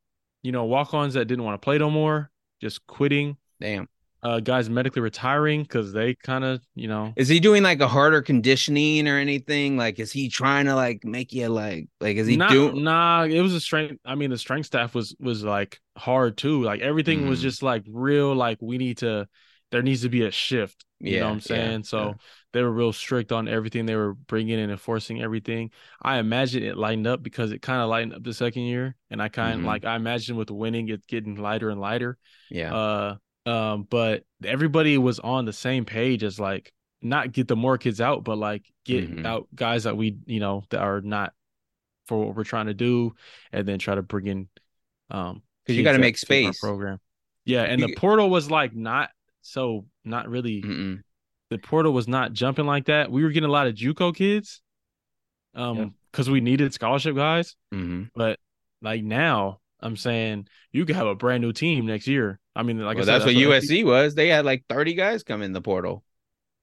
[0.43, 3.37] you know, walk-ons that didn't want to play no more, just quitting.
[3.61, 3.89] Damn
[4.25, 7.13] uh, guys medically retiring because they kind of, you know.
[7.15, 9.77] Is he doing like a harder conditioning or anything?
[9.77, 12.83] Like, is he trying to like make you like, like, is he Not, doing?
[12.83, 14.01] Nah, it was a strength.
[14.05, 16.63] I mean, the strength staff was was like hard too.
[16.63, 17.29] Like everything mm.
[17.29, 18.35] was just like real.
[18.35, 19.29] Like we need to.
[19.71, 20.85] There needs to be a shift.
[21.01, 21.81] You yeah, know what I'm saying?
[21.81, 22.13] Yeah, so yeah.
[22.53, 25.71] they were real strict on everything they were bringing and enforcing everything.
[26.01, 29.21] I imagine it lightened up because it kind of lightened up the second year, and
[29.21, 29.67] I kind of mm-hmm.
[29.67, 32.17] like I imagine with winning, it's getting lighter and lighter.
[32.51, 32.75] Yeah.
[32.75, 37.79] Uh, um, but everybody was on the same page as like not get the more
[37.79, 39.27] kids out, but like get mm-hmm.
[39.27, 41.33] out guys that we you know that are not
[42.07, 43.15] for what we're trying to do,
[43.53, 44.49] and then try to bring in
[45.11, 46.99] um because you got to make space program.
[47.45, 49.11] Yeah, and you, the portal was like not
[49.43, 50.63] so not really.
[50.63, 51.03] Mm-mm.
[51.51, 53.11] The portal was not jumping like that.
[53.13, 54.63] We were getting a lot of JUCO kids,
[55.55, 57.55] um, because we needed scholarship guys.
[57.73, 58.05] Mm-hmm.
[58.15, 58.39] But
[58.81, 62.41] like now, I'm saying you could have a brand new team next year.
[62.57, 64.15] I mean, like well, I said, that's, that's what, USC was.
[64.15, 66.03] They had like 30 guys come in the portal,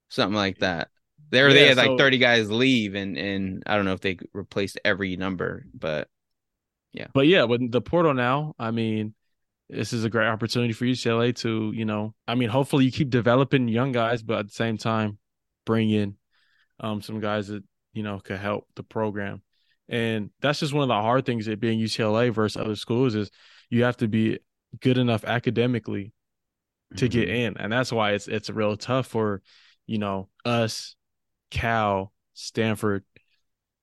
[0.09, 0.89] something like that.
[1.29, 4.01] There, yeah, they had so, like 30 guys leave, and and I don't know if
[4.01, 6.09] they replaced every number, but
[6.91, 7.07] yeah.
[7.13, 9.13] But yeah, with the portal now, I mean,
[9.69, 13.09] this is a great opportunity for UCLA to, you know, I mean, hopefully you keep
[13.09, 15.17] developing young guys, but at the same time,
[15.65, 16.15] bring in
[16.79, 19.41] um some guys that you know could help the program.
[19.91, 23.29] And that's just one of the hard things at being UCLA versus other schools is
[23.69, 24.39] you have to be
[24.79, 26.13] good enough academically
[26.95, 27.19] to mm-hmm.
[27.19, 27.57] get in.
[27.57, 29.41] And that's why it's it's real tough for,
[29.85, 30.95] you know, us,
[31.51, 33.03] Cal, Stanford,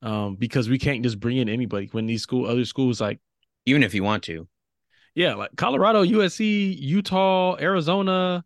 [0.00, 3.20] um, because we can't just bring in anybody when these school other schools like
[3.66, 4.48] even if you want to.
[5.14, 8.44] Yeah, like Colorado, USC, Utah, Arizona,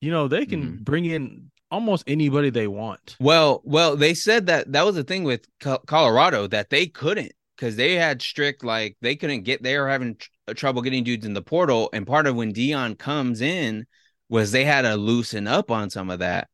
[0.00, 0.82] you know, they can mm-hmm.
[0.84, 3.16] bring in almost anybody they want.
[3.18, 5.48] Well, well, they said that that was the thing with
[5.86, 10.16] Colorado that they couldn't because they had strict like they couldn't get they were having
[10.16, 13.86] tr- uh, trouble getting dudes in the portal, and part of when Deion comes in
[14.28, 16.48] was they had to loosen up on some of that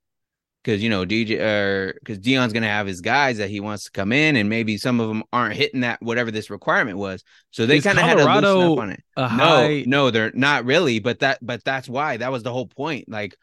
[0.62, 3.90] because you know DJ or because Deion's gonna have his guys that he wants to
[3.90, 7.24] come in, and maybe some of them aren't hitting that whatever this requirement was.
[7.50, 9.02] So they kind of had to loosen up on it.
[9.16, 9.84] No, high...
[9.86, 11.00] no, they're not really.
[11.00, 13.08] But that, but that's why that was the whole point.
[13.08, 13.34] Like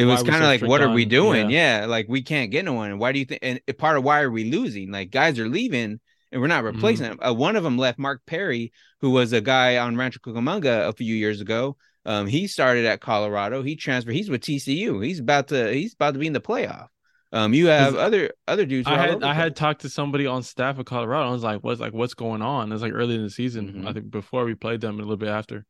[0.00, 1.50] it was kind of like, what are we doing?
[1.50, 1.80] Yeah.
[1.80, 1.86] yeah.
[1.86, 2.98] like we can't get no one.
[2.98, 3.40] Why do you think?
[3.42, 4.90] And part of why are we losing?
[4.90, 6.00] Like guys are leaving,
[6.32, 7.18] and we're not replacing mm-hmm.
[7.20, 7.30] them.
[7.30, 10.92] Uh, one of them left, Mark Perry, who was a guy on Rancho Cucamonga a
[10.92, 11.76] few years ago.
[12.06, 13.62] Um, he started at Colorado.
[13.62, 14.14] He transferred.
[14.14, 15.04] He's with TCU.
[15.04, 15.72] He's about to.
[15.72, 16.88] He's about to be in the playoff.
[17.32, 18.88] Um, you have other other dudes.
[18.88, 21.28] I had I had talked to somebody on staff at Colorado.
[21.28, 23.68] I was like, "What's like what's going on?" It's like early in the season.
[23.68, 23.88] Mm-hmm.
[23.88, 25.64] I think before we played them a little bit after,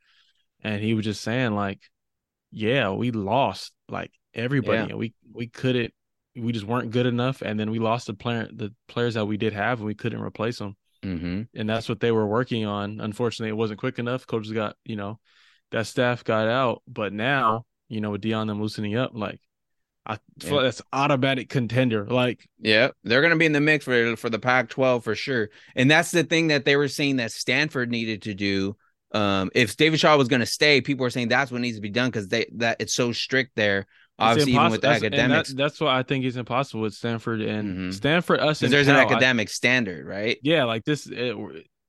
[0.62, 1.81] and he was just saying like,
[2.51, 4.85] "Yeah, we lost like everybody, yeah.
[4.85, 5.93] and we we couldn't,
[6.37, 9.37] we just weren't good enough, and then we lost the player the players that we
[9.37, 11.43] did have, and we couldn't replace them, mm-hmm.
[11.55, 13.01] and that's what they were working on.
[13.01, 14.27] Unfortunately, it wasn't quick enough.
[14.27, 15.19] Coaches got you know,
[15.71, 19.40] that staff got out, but now you know with Deion them loosening up, like
[20.07, 20.55] I feel yeah.
[20.57, 22.07] like that's automatic contender.
[22.07, 25.51] Like, yeah, they're gonna be in the mix for for the Pac-12 for sure.
[25.77, 28.77] And that's the thing that they were saying that Stanford needed to do.
[29.12, 31.90] Um, if David Shaw was gonna stay, people were saying that's what needs to be
[31.90, 33.87] done because they that it's so strict there.
[34.20, 37.68] Obviously, even with that's, academics, that, that's why I think it's impossible with Stanford and
[37.68, 37.90] mm-hmm.
[37.90, 38.40] Stanford.
[38.40, 40.38] Us, there's an academic I, standard, right?
[40.42, 41.37] Yeah, like this, it,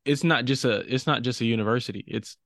[0.05, 2.03] it's not just a it's not just a university.
[2.07, 2.37] It's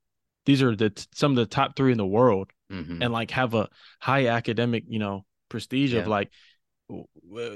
[0.46, 3.02] these are the some of the top three in the world, mm-hmm.
[3.02, 3.70] and like have a
[4.00, 6.02] high academic, you know, prestige yeah.
[6.02, 6.32] of like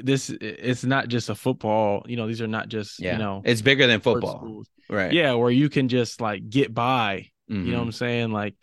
[0.04, 3.14] this it's not just a football you know these are not just yeah.
[3.14, 7.30] you know it's bigger than football right yeah where you can just like get by
[7.50, 7.66] mm-hmm.
[7.66, 7.96] you know what i'm mm-hmm.
[7.96, 8.56] saying like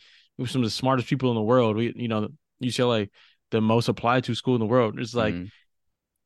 [0.46, 2.28] some of the smartest people in the world we you know
[2.62, 3.08] ucla
[3.50, 5.46] the most applied to school in the world it's like mm-hmm.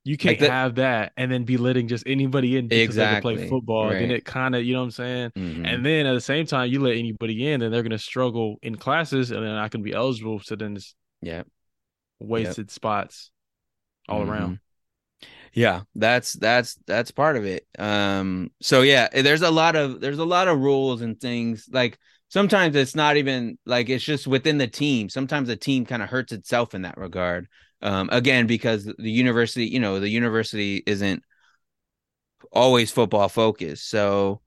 [0.05, 3.35] you can't like the, have that and then be letting just anybody in because exactly.
[3.35, 4.01] they can play football right.
[4.01, 5.65] then it kind of you know what i'm saying mm-hmm.
[5.65, 8.57] and then at the same time you let anybody in then they're going to struggle
[8.63, 11.43] in classes and then i can be eligible So then just yeah
[12.21, 12.71] wasted yep.
[12.71, 13.31] spots
[14.09, 14.31] all mm-hmm.
[14.31, 14.59] around.
[15.53, 17.67] Yeah, that's that's that's part of it.
[17.79, 21.99] Um so yeah, there's a lot of there's a lot of rules and things like
[22.31, 25.11] sometimes it's not even like it's just within the team.
[25.11, 27.49] Sometimes the team kind of hurts itself in that regard.
[27.83, 31.23] Um again because the university, you know, the university isn't
[32.53, 33.89] always football focused.
[33.91, 34.41] So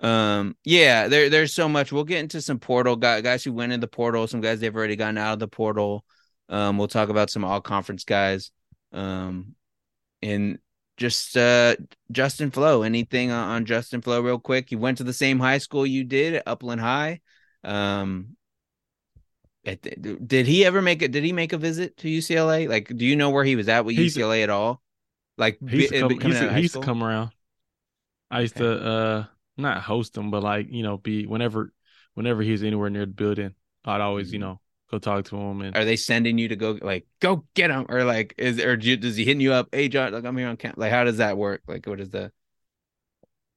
[0.00, 1.92] um yeah, there there's so much.
[1.92, 4.74] We'll get into some portal guys, guys who went in the portal, some guys they've
[4.74, 6.04] already gotten out of the portal.
[6.48, 8.50] Um, we'll talk about some all conference guys.
[8.92, 9.56] Um,
[10.22, 10.58] and
[10.96, 11.76] just uh,
[12.10, 12.82] Justin Flowe.
[12.82, 14.70] Anything on Justin Flowe, real quick?
[14.70, 17.20] You went to the same high school you did, Upland High.
[17.64, 18.36] Um,
[19.64, 21.10] did he ever make it?
[21.10, 22.68] Did he make a visit to UCLA?
[22.68, 24.80] Like, do you know where he was at with he's, UCLA at all?
[25.36, 27.30] Like, he's be, come, he's, he's come around.
[28.30, 28.80] I used okay.
[28.80, 29.24] to uh
[29.56, 31.72] not host him, but like you know, be whenever
[32.14, 33.54] whenever he's anywhere near the building,
[33.84, 34.48] I'd always you mm-hmm.
[34.48, 34.60] know
[34.98, 35.60] go talk to him.
[35.60, 38.76] And are they sending you to go like go get him or like is or
[38.76, 39.68] does he hitting you up?
[39.72, 40.76] Hey John, like I'm here on camp.
[40.78, 41.62] Like how does that work?
[41.66, 42.32] Like what is the?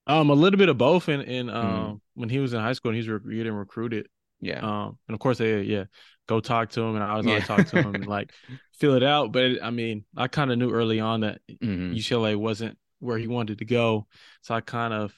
[0.08, 1.08] Um, a little bit of both.
[1.08, 2.00] And in um, mm.
[2.16, 4.08] when he was in high school and he's re- getting recruited.
[4.42, 4.60] Yeah.
[4.60, 5.86] Um, and of course they yeah
[6.28, 7.56] go talk to him and I was always yeah.
[7.56, 8.32] talk to him and like
[8.80, 9.32] feel it out.
[9.32, 11.94] But I mean, I kind of knew early on that mm-hmm.
[11.94, 14.08] UCLA wasn't where he wanted to go,
[14.42, 15.14] so I kind of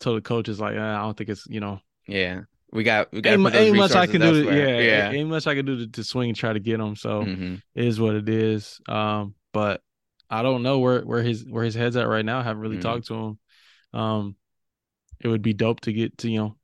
[0.00, 1.80] told the coaches like, eh, I don't think it's you know.
[2.08, 4.44] Yeah we got we got ain't, ain't much I can do.
[4.44, 6.80] To, yeah, yeah, ain't much I can do to, to swing and try to get
[6.80, 6.96] him.
[6.96, 7.56] So mm-hmm.
[7.74, 8.80] it is what it is.
[8.88, 9.82] Um, but
[10.30, 12.40] I don't know where where his where his head's at right now.
[12.40, 12.82] I haven't really mm-hmm.
[12.82, 13.38] talked to him.
[13.92, 14.36] Um,
[15.20, 16.56] it would be dope to get to you know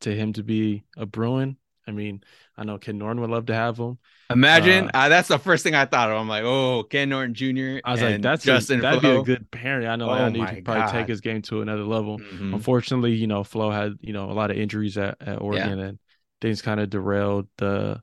[0.00, 1.56] to him to be a Bruin.
[1.86, 2.22] I mean,
[2.56, 3.98] I know Ken Norton would love to have him.
[4.30, 6.18] Imagine uh, uh, that's the first thing I thought of.
[6.18, 7.80] I'm like, oh, Ken Norton Jr.
[7.82, 8.80] I was like, that's Justin.
[8.80, 9.22] A, that'd Flowe.
[9.22, 9.86] be a good pairing.
[9.88, 10.92] I know oh I need to probably God.
[10.92, 12.18] take his game to another level.
[12.18, 12.54] Mm-hmm.
[12.54, 15.84] Unfortunately, you know, Flowe had you know a lot of injuries at, at Oregon, yeah.
[15.86, 15.98] and
[16.42, 18.02] things kind of derailed the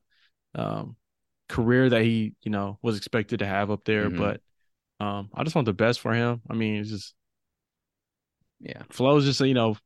[0.56, 0.96] um,
[1.48, 4.08] career that he you know was expected to have up there.
[4.08, 4.18] Mm-hmm.
[4.18, 4.40] But
[4.98, 6.42] um, I just want the best for him.
[6.50, 7.14] I mean, it's just
[8.58, 9.76] yeah, Flowe's just you know,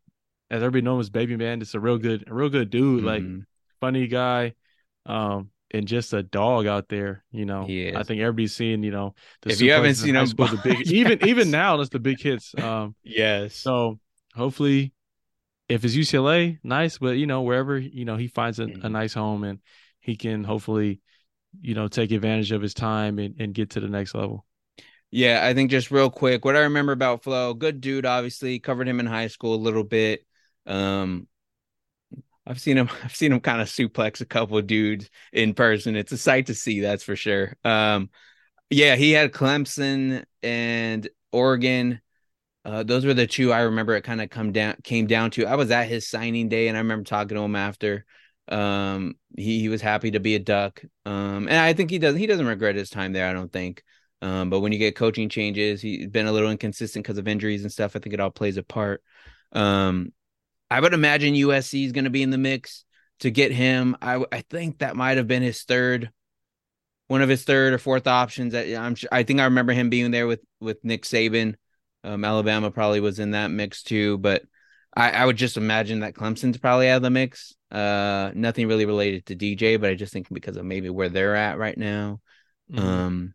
[0.50, 3.04] as everybody knows, baby man, just a real good, a real good dude.
[3.04, 3.06] Mm-hmm.
[3.06, 3.44] Like
[3.78, 4.54] funny guy.
[5.04, 7.24] Um, and just a dog out there.
[7.30, 8.82] You know, I think everybody's seeing.
[8.82, 9.14] You know,
[9.46, 12.54] if you haven't seen him, school, the big, even even now, that's the big hits.
[12.58, 13.54] Um, yes.
[13.54, 13.98] So
[14.34, 14.92] hopefully,
[15.68, 16.98] if it's UCLA, nice.
[16.98, 18.84] But you know, wherever you know he finds a, mm-hmm.
[18.84, 19.60] a nice home and
[20.00, 21.00] he can hopefully,
[21.60, 24.46] you know, take advantage of his time and, and get to the next level.
[25.10, 28.88] Yeah, I think just real quick, what I remember about Flowe, good dude, obviously covered
[28.88, 30.24] him in high school a little bit.
[30.66, 31.26] Um,
[32.50, 32.90] I've seen him.
[33.04, 35.94] I've seen him kind of suplex a couple of dudes in person.
[35.94, 37.56] It's a sight to see, that's for sure.
[37.64, 38.10] Um,
[38.68, 42.00] yeah, he had Clemson and Oregon.
[42.64, 43.94] Uh, those were the two I remember.
[43.94, 45.46] It kind of come down came down to.
[45.46, 48.04] I was at his signing day, and I remember talking to him after.
[48.48, 50.82] Um, he he was happy to be a Duck.
[51.06, 52.16] Um, and I think he does.
[52.16, 53.28] He doesn't regret his time there.
[53.28, 53.82] I don't think.
[54.22, 57.62] Um, but when you get coaching changes, he's been a little inconsistent because of injuries
[57.62, 57.96] and stuff.
[57.96, 59.02] I think it all plays a part.
[59.52, 60.12] Um,
[60.70, 62.84] I would imagine USC is going to be in the mix
[63.20, 63.96] to get him.
[64.00, 66.10] I I think that might have been his third,
[67.08, 68.52] one of his third or fourth options.
[68.52, 71.54] That I'm I think I remember him being there with with Nick Saban.
[72.02, 74.42] Um, Alabama probably was in that mix too, but
[74.96, 77.54] I, I would just imagine that Clemson's probably out of the mix.
[77.70, 81.36] Uh, nothing really related to DJ, but I just think because of maybe where they're
[81.36, 82.20] at right now.
[82.72, 82.86] Mm-hmm.
[82.86, 83.34] Um,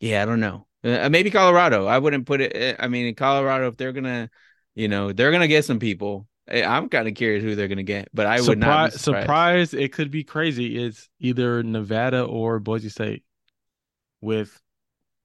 [0.00, 0.66] yeah, I don't know.
[0.84, 1.86] Uh, maybe Colorado.
[1.86, 2.56] I wouldn't put it.
[2.56, 4.30] Uh, I mean, in Colorado, if they're gonna,
[4.76, 6.28] you know, they're gonna get some people.
[6.48, 9.74] I'm kind of curious who they're gonna get, but I would not be surprised.
[9.74, 10.78] It could be crazy.
[10.78, 13.24] It's either Nevada or Boise State.
[14.20, 14.60] With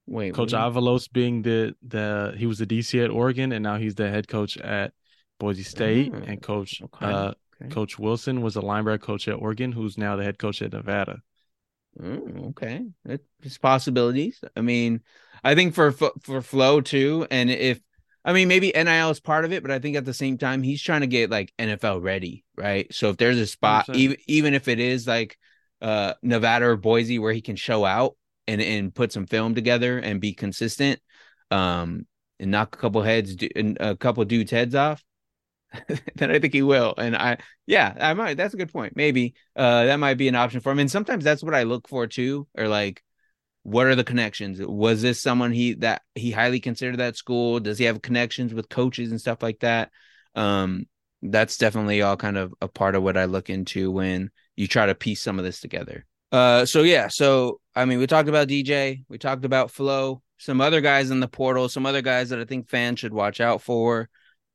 [0.07, 3.95] wait, Coach Avalos being the the he was the DC at Oregon, and now he's
[3.95, 4.93] the head coach at
[5.37, 7.05] Boise State, oh, and Coach okay.
[7.05, 7.69] uh okay.
[7.73, 11.21] Coach Wilson was a linebacker coach at Oregon, who's now the head coach at Nevada.
[11.99, 14.41] Mm, okay, it's possibilities.
[14.55, 15.01] I mean,
[15.43, 17.81] I think for for Flowe too, and if
[18.23, 20.63] I mean maybe NIL is part of it, but I think at the same time
[20.63, 22.93] he's trying to get like NFL ready, right?
[22.93, 23.95] So if there's a spot, 100%.
[23.95, 25.37] even even if it is like
[25.81, 28.15] uh Nevada or Boise where he can show out
[28.47, 30.99] and and put some film together and be consistent,
[31.49, 32.05] um,
[32.39, 35.03] and knock a couple heads and a couple dudes heads off,
[36.15, 36.93] then I think he will.
[36.97, 38.35] And I, yeah, I might.
[38.37, 38.95] That's a good point.
[38.95, 40.79] Maybe uh, that might be an option for him.
[40.79, 43.03] And sometimes that's what I look for too, or like,
[43.63, 44.59] what are the connections?
[44.61, 47.59] Was this someone he that he highly considered that school?
[47.59, 49.91] Does he have connections with coaches and stuff like that?
[50.35, 50.85] Um,
[51.21, 54.87] that's definitely all kind of a part of what I look into when you try
[54.87, 56.05] to piece some of this together.
[56.31, 60.61] Uh, so yeah, so I mean, we talked about DJ, we talked about Flowe, some
[60.61, 63.61] other guys in the portal, some other guys that I think fans should watch out
[63.61, 64.09] for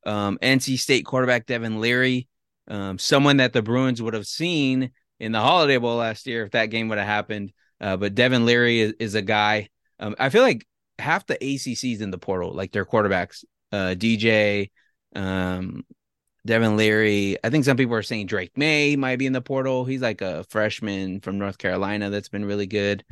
[0.04, 2.28] um, NC State quarterback Devin Leary,
[2.68, 4.90] um, someone that the Bruins would have seen
[5.20, 7.52] in the Holiday Bowl last year if that game would have happened.
[7.80, 9.68] Uh, but Devin Leary is, is a guy.
[9.98, 10.66] Um, I feel like
[10.98, 14.70] half the ACCs in the portal, like their quarterbacks, uh, DJ,
[15.14, 15.84] um,
[16.46, 17.36] Devin Leary.
[17.42, 19.84] I think some people are saying Drake Maye might be in the portal.
[19.84, 23.04] He's like a freshman from North Carolina that's been really good.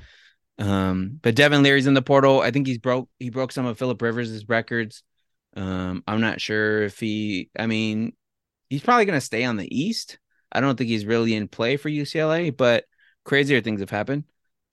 [0.59, 2.41] Um, but Devin Leary's in the portal.
[2.41, 3.09] I think he's broke.
[3.19, 5.03] He broke some of Philip Rivers' records.
[5.57, 7.51] Um, I'm not sure if he.
[7.59, 8.13] I mean,
[8.71, 10.19] he's probably going to stay on the East.
[10.53, 12.85] I don't think he's really in play for UCLA, but
[13.25, 14.25] crazier things have happened.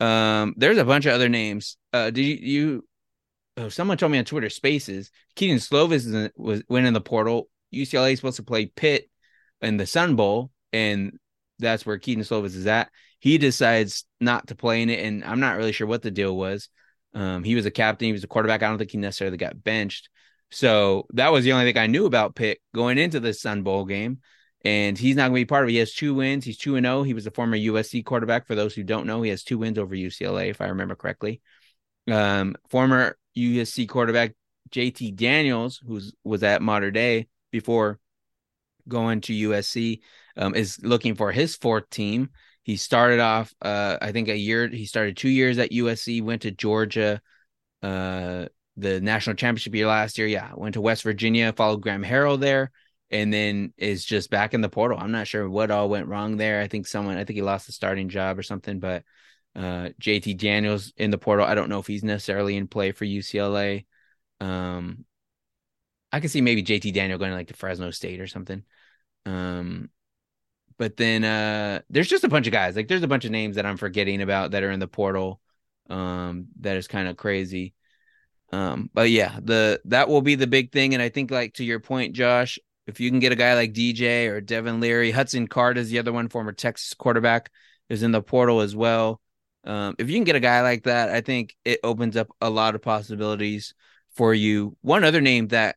[0.02, 1.78] Um, there's a bunch of other names.
[1.94, 2.36] Uh, did you?
[2.36, 2.88] you
[3.58, 5.12] oh, someone told me on Twitter Spaces.
[5.36, 7.50] Kedon Slovis was went in the portal.
[7.74, 9.10] UCLA is supposed to play Pitt
[9.62, 11.20] in the Sun Bowl, and
[11.60, 12.90] that's where Kedon Slovis is at.
[13.20, 16.36] He decides not to play in it, and I'm not really sure what the deal
[16.36, 16.68] was.
[17.14, 18.64] Um, he was a captain, he was a quarterback.
[18.64, 20.10] I don't think he necessarily got benched.
[20.50, 23.86] So that was the only thing I knew about Pitt going into the Sun Bowl
[23.86, 24.20] game.
[24.64, 25.74] And he's not going to be part of it.
[25.74, 26.46] He has two wins.
[26.46, 27.04] He's 2 and 0.
[27.04, 28.46] He was a former USC quarterback.
[28.46, 31.42] For those who don't know, he has two wins over UCLA, if I remember correctly.
[32.10, 34.36] Um, former USC quarterback
[34.72, 38.00] JT Daniels, who was at Mater Dei before
[38.88, 40.02] going to USC,
[40.38, 42.30] um, is looking for his fourth team.
[42.64, 44.68] He started off, uh, I think, a year.
[44.68, 47.22] He started two years at USC, went to Georgia,
[47.82, 48.46] uh,
[48.78, 50.28] the national championship year last year.
[50.28, 52.72] Yeah, went to West Virginia, followed Graham Harrell there,
[53.12, 54.98] and then is just back in the portal.
[55.00, 56.62] I'm not sure what all went wrong there.
[56.62, 59.04] I think someone, I think he lost the starting job or something, but
[59.56, 61.46] uh, JT Daniels in the portal.
[61.46, 63.86] I don't know if he's necessarily in play for UCLA.
[64.40, 65.06] Um,
[66.12, 68.64] I could see maybe JT Daniel going to like the Fresno State or something.
[69.26, 69.90] Um,
[70.78, 72.76] but then uh, there's just a bunch of guys.
[72.76, 75.42] Like there's a bunch of names that I'm forgetting about that are in the portal.
[75.90, 77.74] Um, that is kind of crazy.
[78.54, 80.94] Um, but yeah, the that will be the big thing.
[80.94, 83.74] And I think like to your point, Josh, if you can get a guy like
[83.74, 87.52] DJ or Devin Leary, Hudson Card is the other one, former Texas quarterback,
[87.90, 89.22] is in the portal as well.
[89.64, 92.50] Um, if you can get a guy like that, I think it opens up a
[92.50, 93.74] lot of possibilities
[94.16, 94.76] for you.
[94.82, 95.76] One other name that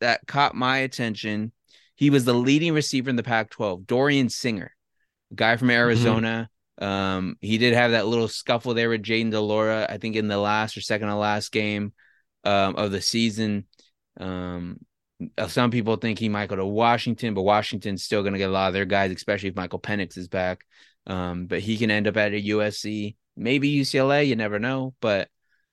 [0.00, 1.52] that caught my attention,
[1.96, 4.72] he was the leading receiver in the Pac-12, Dorian Singer,
[5.34, 5.78] guy from mm-hmm.
[5.78, 6.48] Arizona.
[6.80, 6.84] Mm-hmm.
[6.84, 10.28] Um, he did have that little scuffle there with Jayden de Laura, I think in
[10.28, 11.94] the last or second to last game
[12.44, 13.64] um, of the season.
[14.20, 14.78] Um,
[15.48, 18.52] some people think he might go to Washington, but Washington's still going to get a
[18.52, 20.64] lot of their guys, especially if Michael Penix is back.
[21.06, 24.26] Um, but he can end up at a USC, maybe UCLA.
[24.26, 25.28] You never know, but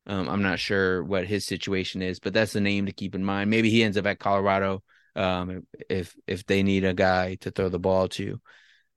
[0.05, 2.19] um, I'm not sure what his situation is.
[2.19, 3.49] But that's the name to keep in mind.
[3.49, 4.83] Maybe he ends up at Colorado
[5.15, 8.39] um, if if they need a guy to throw the ball to.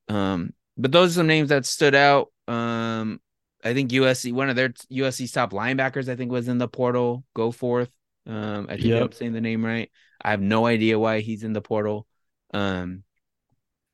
[0.09, 2.33] Um, but those are some names that stood out.
[2.47, 3.21] Um,
[3.65, 7.25] I think USC, one of their USC top linebackers, I think was in the portal.
[7.35, 7.89] Goforth.
[8.27, 9.03] Um, I think yep.
[9.03, 9.91] I'm saying the name right.
[10.21, 12.07] I have no idea why he's in the portal.
[12.53, 13.05] Um,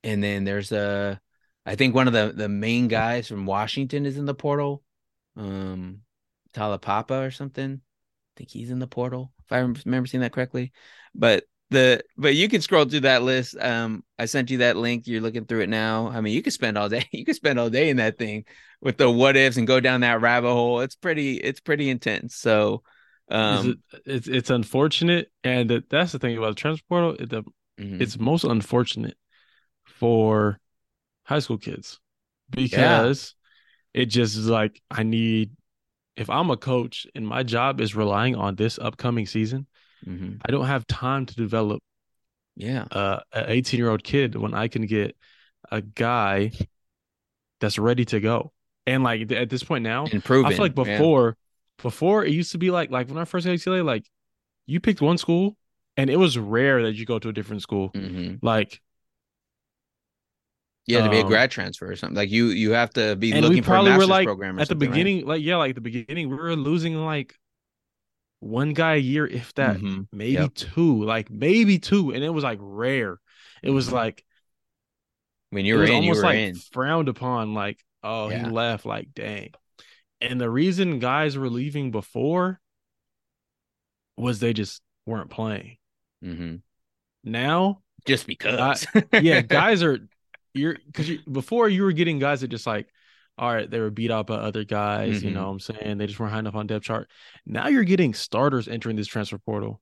[0.03, 1.21] and then there's a,
[1.65, 4.83] I think one of the the main guys from Washington is in the portal.
[5.37, 6.01] Um,
[6.53, 7.81] Talapapa or something.
[7.81, 10.73] I think he's in the portal if I remember seeing that correctly.
[11.15, 13.57] But the but you can scroll through that list.
[13.59, 15.07] Um, I sent you that link.
[15.07, 16.09] You're looking through it now.
[16.09, 17.09] I mean, you could spend all day.
[17.13, 18.45] You could spend all day in that thing
[18.81, 20.81] with the what ifs and go down that rabbit hole.
[20.81, 21.35] It's pretty.
[21.37, 22.37] It's pretty intense.
[22.37, 22.83] So,
[23.33, 27.17] Um, it, it's it's unfortunate, and that, that's the thing about the transfer portal.
[27.19, 27.43] It, the,
[27.79, 28.01] mhm.
[28.01, 29.17] It's most unfortunate
[29.85, 30.59] for
[31.25, 32.01] high school kids
[32.51, 33.35] because
[33.95, 35.53] it just is like I need.
[36.17, 39.67] If I'm a coach and my job is relying on this upcoming season,
[40.07, 40.41] Mhm.
[40.45, 41.83] I don't have time to develop
[42.55, 45.17] yeah, uh, an 18 year old kid when I can get
[45.71, 46.53] a guy
[47.61, 48.53] that's ready to go.
[48.87, 50.53] And like at this point now, improving.
[50.53, 50.99] I feel like yeah.
[51.83, 54.07] Before, it used to be like like when I first got UCLA, like
[54.67, 55.57] you picked one school,
[55.97, 57.95] and it was rare that you go to a different school.
[57.95, 58.43] Mhm.
[58.43, 58.81] Like,
[60.87, 62.17] you had to be a Um, grad transfer or something.
[62.17, 64.63] Like you, you have to be looking we for a probably were like program or
[64.63, 64.97] at the something, right?
[64.97, 67.35] beginning, like yeah, like the beginning, we were losing like
[68.41, 70.07] one guy a year, if that, Mhm.
[70.13, 70.51] maybe Yep.
[70.51, 73.19] two, like maybe two, and it was like rare.
[73.63, 73.93] It was Mhm.
[73.93, 74.25] like
[75.51, 76.63] When you were in, you almost were like in.
[76.73, 78.39] frowned upon like oh Yeah.
[78.39, 79.53] he left like dang
[80.23, 82.61] and the reason guys were leaving before
[84.17, 85.77] was they just weren't playing
[86.23, 86.57] hmm
[87.25, 88.87] now Just because.
[89.13, 89.99] yeah guys are
[90.55, 92.89] you're because you, before you were getting guys that just like
[93.39, 95.35] all right they were beat out by other guys you Mhm.
[95.35, 97.09] know what i'm saying they just weren't high enough on depth chart
[97.47, 99.81] now you're getting starters entering this transfer portal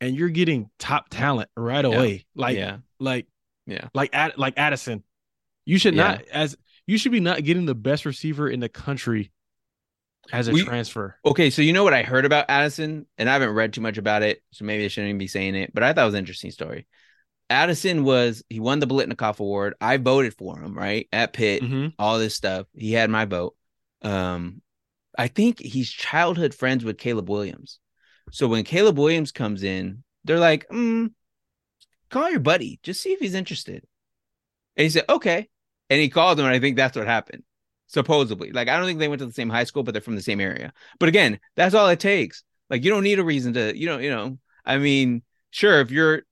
[0.00, 1.90] and you're getting top talent right Yeah.
[1.96, 3.26] away like yeah, like
[3.66, 3.88] Yeah.
[3.94, 5.02] like Ad, like Addison.
[5.64, 6.02] You should Yeah.
[6.12, 9.30] not as you should be not getting the best receiver in the country
[10.32, 11.16] as a We- transfer.
[11.24, 13.98] Okay, so you know what I heard about Addison, and I haven't read too much
[13.98, 16.14] about it, so maybe I shouldn't even be saying it, but I thought it was
[16.14, 16.86] an interesting story.
[17.50, 19.74] Addison was he won the Biletnikoff Award.
[19.80, 21.08] I voted for him, right?
[21.12, 22.66] At Pitt, hmm all this stuff.
[22.74, 23.54] He had my vote.
[24.00, 24.62] Um,
[25.18, 27.78] I think he's childhood friends with Caleb Williams.
[28.30, 31.12] So when Caleb Williams comes in, they're like, mm,
[32.08, 33.84] call your buddy, just see if he's interested.
[34.76, 35.48] And he said, okay.
[35.90, 37.42] And he called him, and I think that's what happened.
[37.92, 38.52] Supposedly.
[38.52, 40.22] Like, I don't think they went to the same high school, but they're from the
[40.22, 40.72] same area.
[40.98, 42.42] But again, that's all it takes.
[42.70, 45.90] Like, you don't need a reason to, you know, you know, I mean, sure, if
[45.90, 46.22] you're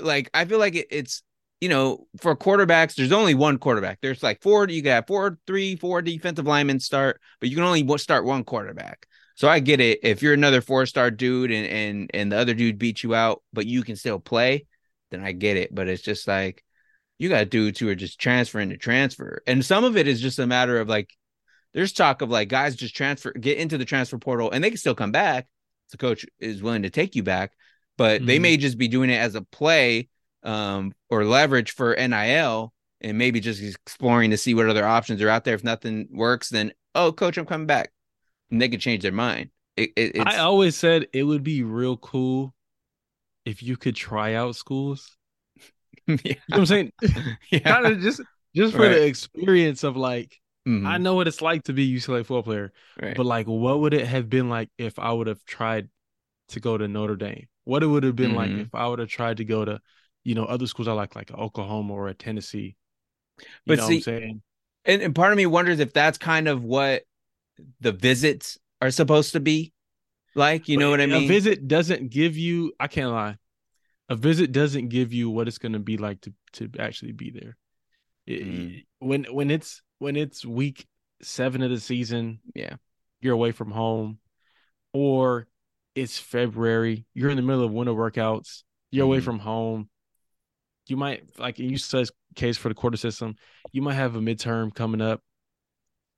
[0.00, 1.22] like, I feel like it, it's,
[1.60, 4.00] you know, for quarterbacks, there's only one quarterback.
[4.02, 7.98] There's like four, you got four, three, four defensive linemen start, but you can only
[7.98, 9.06] start one quarterback.
[9.36, 10.00] So I get it.
[10.02, 13.42] If you're another four star dude and and and the other dude beats you out,
[13.52, 14.66] but you can still play,
[15.10, 15.74] then I get it.
[15.74, 16.64] But it's just like
[17.18, 20.38] you got dudes who are just transferring to transfer, and some of it is just
[20.38, 21.10] a matter of like
[21.72, 24.78] there's talk of like guys just transfer get into the transfer portal and they can
[24.78, 25.46] still come back.
[25.90, 27.52] The coach is willing to take you back,
[27.98, 28.42] but they Mhm.
[28.42, 30.08] may just be doing it as a play
[30.42, 35.28] um, or leverage for NIL and maybe just exploring to see what other options are
[35.28, 35.54] out there.
[35.54, 37.92] If nothing works, then oh, coach, I'm coming back,
[38.50, 39.50] and they could change their mind.
[39.76, 42.54] It, it, it's, I always said it would be real cool
[43.44, 45.16] if you could try out schools.
[46.06, 46.92] yeah, You know what I'm saying?
[47.50, 47.58] yeah.
[47.60, 48.20] kind of just
[48.54, 48.90] just for Right.
[48.90, 52.42] the experience of like Mhm, I know what it's like to be a UCLA football
[52.42, 53.16] player, right.
[53.16, 55.88] but like what would it have been like if I would have tried
[56.48, 57.48] to go to Notre Dame?
[57.64, 58.62] What it would have been like Mhm.
[58.62, 59.80] if I would have tried to go to,
[60.24, 62.76] you know, other schools I like, like Oklahoma or a Tennessee.
[63.40, 64.42] You But know see- what I'm saying?
[64.86, 67.02] and, and part of me wonders if that's kind of what
[67.80, 69.72] the visits are supposed to be
[70.34, 70.68] like.
[70.68, 71.24] You know what I mean?
[71.24, 72.72] A visit doesn't give you.
[72.80, 73.36] I can't lie.
[74.08, 77.30] A visit doesn't give you what it's going to be like to to actually be
[77.30, 77.56] there.
[78.26, 78.84] It- Mm.
[79.00, 80.86] When when it's when it's week
[81.22, 82.76] seven of the season, Yeah.
[83.20, 84.18] you're away from home,
[84.92, 85.46] or
[85.94, 89.24] it's February, you're in the middle of winter workouts, you're away Mhm.
[89.24, 89.90] from home.
[90.86, 93.36] You might like you said case for the quarter system.
[93.72, 95.22] You might have a midterm coming up.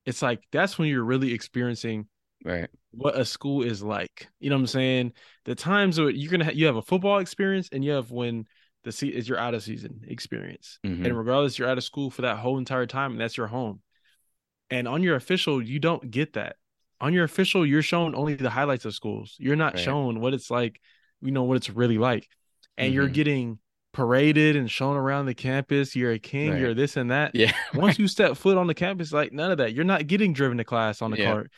[0.05, 2.09] It's like that's when you're really experiencing
[2.45, 2.69] right.
[2.97, 4.29] What a school is like.
[4.41, 5.13] You know what I'm saying?
[5.45, 8.47] The times where you're gonna ha- you have a football experience and you have when
[8.85, 11.05] the se- is your out of season experience, Mhm.
[11.05, 13.81] and regardless, you're out of school for that whole entire time, and that's your home.
[14.71, 16.57] And on your official, you don't get that.
[17.01, 19.37] On your official, you're shown only the highlights of schools.
[19.39, 19.83] You're not Right.
[19.83, 20.81] shown what it's like.
[21.21, 22.29] You know what it's really like,
[22.77, 23.13] and you're Mhm.
[23.15, 23.59] getting
[23.93, 25.97] paraded and shown around the campus.
[25.97, 26.51] You're a king.
[26.51, 26.61] Right.
[26.61, 27.53] You're this and that Yeah.
[27.75, 29.73] once you step foot on the campus, like none of that.
[29.73, 31.33] You're not getting driven to class on the Yeah.
[31.33, 31.51] cart.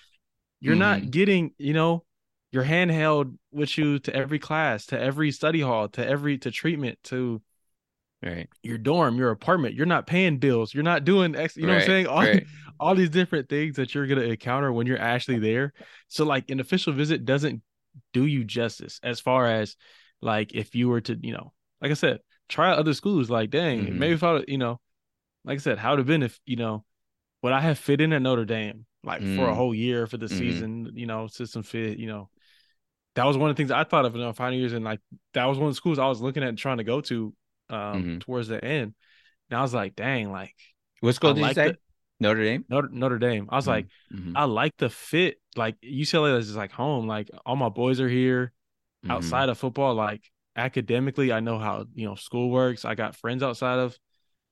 [0.61, 1.11] You're not Mhm.
[1.11, 2.05] getting, you know,
[2.51, 6.99] your handheld with you to every class, to every study hall, to every to treatment,
[7.05, 7.43] to
[8.23, 8.49] right.
[8.63, 9.75] your dorm, your apartment.
[9.75, 10.75] You're not paying bills.
[10.75, 12.07] You're not doing ex, you know what I'm saying?
[12.07, 12.47] All, right.
[12.81, 15.73] all these different things that you're gonna encounter when you're actually there.
[16.09, 17.63] So like an official visit doesn't
[18.13, 19.77] do you justice as far as
[20.21, 23.31] like if you were to, you know, like I said, try other schools.
[23.31, 23.99] Like, dang, Mhm.
[23.99, 24.81] maybe if I, you know,
[25.45, 26.85] like I said, how would have been if, you know,
[27.43, 29.55] would I have fit in at Notre Dame like for a Mm.
[29.55, 30.39] whole year for the Mhm.
[30.39, 32.31] season, you know, system fit, you know.
[33.15, 35.01] That was one of the things I thought of in the final years, and like
[35.35, 37.35] that was one of the schools I was looking at and trying to go to
[37.71, 38.21] um Mhm.
[38.21, 38.95] towards the end.
[39.51, 40.55] And I was like, dang, like
[41.01, 41.69] What school I did like you say?
[41.73, 41.79] the-
[42.21, 42.65] Notre Dame.
[42.69, 43.47] Notre, Notre Dame.
[43.51, 43.69] I was Mhm.
[43.69, 44.33] like, Mhm.
[44.35, 45.41] I like the fit.
[45.57, 47.07] Like UCLA is just like home.
[47.07, 48.53] Like all my boys are here.
[49.05, 49.11] Mhm.
[49.11, 50.23] Outside of football, like
[50.57, 52.85] academically, I know how you know school works.
[52.85, 53.97] I got friends outside of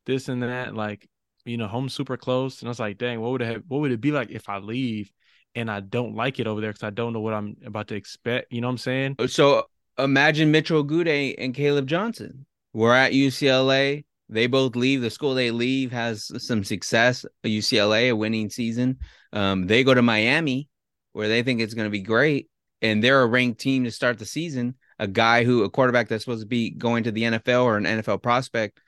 [0.06, 0.74] this and that.
[0.74, 1.08] Like
[1.46, 2.60] you know, home super close.
[2.60, 4.48] And I was like, dang, what would it have, what would it be like if
[4.48, 5.10] I leave
[5.54, 7.94] and I don't like it over there because I don't know what I'm about to
[7.94, 8.52] expect.
[8.52, 9.16] You know what I'm saying?
[9.28, 9.64] So
[9.98, 12.46] imagine Mitchell Agude and Caleb Johnson.
[12.72, 14.04] We're at UCLA.
[14.28, 15.00] They both leave.
[15.00, 17.24] The school they leave has some success.
[17.44, 18.98] UCLA, a winning season.
[19.32, 20.68] Um, they go to Miami,
[21.12, 22.48] where they think it's going to be great,
[22.82, 24.74] and they're a ranked team to start the season.
[24.98, 27.84] A guy who, a quarterback that's supposed to be going to the NFL or an
[27.84, 28.80] NFL prospect,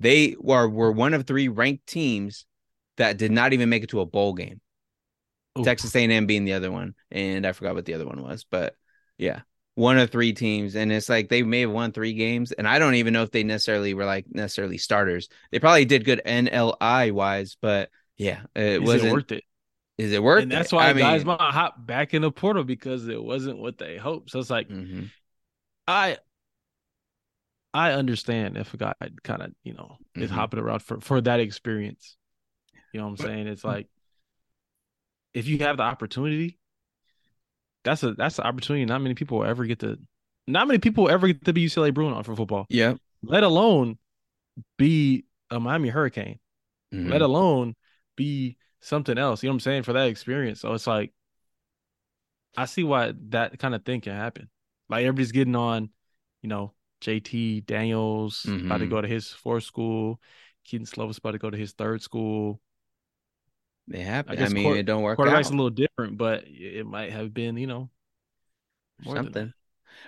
[0.00, 2.46] they were were one of three ranked teams
[2.96, 4.60] that did not even make it to a bowl game.
[5.58, 5.74] Ooh.
[5.74, 8.74] Texas A&M being the other one, and I forgot what the other one was, but
[9.18, 9.40] yeah,
[9.74, 12.78] one of three teams, and it's like they may have won three games, and I
[12.78, 15.28] don't even know if they necessarily were like necessarily starters.
[15.50, 19.44] They probably did good NLI wise, but yeah, it Is wasn't it worth it?
[19.98, 20.72] Is it worth And that's it?
[20.72, 23.96] why I guys mean, might hop back in the portal because it wasn't what they
[23.96, 24.30] hoped.
[24.30, 25.10] So it's like mhm,
[25.88, 26.18] I
[27.76, 30.34] I understand if a guy kind of, you know, is Mhm.
[30.34, 32.16] hopping around for, for that experience.
[32.92, 33.46] You know what I'm saying?
[33.48, 33.88] It's like
[35.34, 36.58] if you have the opportunity,
[37.84, 39.98] that's a that's an opportunity not many people will ever get to
[40.46, 43.42] not many people will ever get to be UCLA Bruin on for football, yeah, let
[43.42, 43.98] alone
[44.78, 46.38] be a Miami Hurricane,
[46.94, 47.10] mhm.
[47.10, 47.74] let alone
[48.16, 49.42] be something else.
[49.42, 49.82] You know what I'm saying?
[49.82, 50.60] For that experience.
[50.60, 51.12] So it's like
[52.56, 54.48] I see why that kind of thing can happen.
[54.88, 55.90] Like everybody's getting on,
[56.40, 58.90] you know, JT Daniels about to Mhm.
[58.90, 60.20] go to his fourth school.
[60.64, 62.60] Kedon Slovis about to go to his third school.
[63.88, 64.32] They happen.
[64.32, 65.52] I, guess mean, quar- it don't work Quarterback's out.
[65.52, 67.90] a little different, but it might have been, you know,
[69.04, 69.52] something.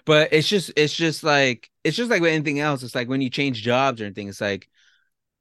[0.04, 2.82] But it's just it's just like it's just like with anything else.
[2.82, 4.68] It's like when you change jobs or anything, it's like,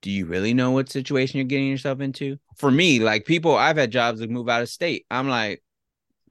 [0.02, 2.38] do you really know what situation you're getting yourself into?
[2.58, 5.06] For me, like people I've had jobs that move out of state.
[5.10, 5.64] I'm like,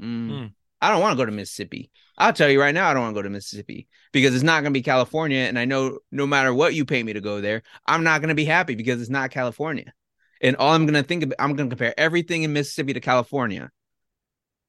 [0.01, 0.53] mm, Mm.
[0.81, 1.91] I don't want to go to Mississippi.
[2.19, 4.63] I'll tell you right now, I don't want to go to Mississippi because it's not
[4.63, 5.41] gonna be California.
[5.41, 8.35] And I know no matter what you pay me to go there, I'm not gonna
[8.35, 9.93] be happy because it's not California.
[10.41, 13.71] And all I'm gonna think about, I'm gonna compare everything in Mississippi to California.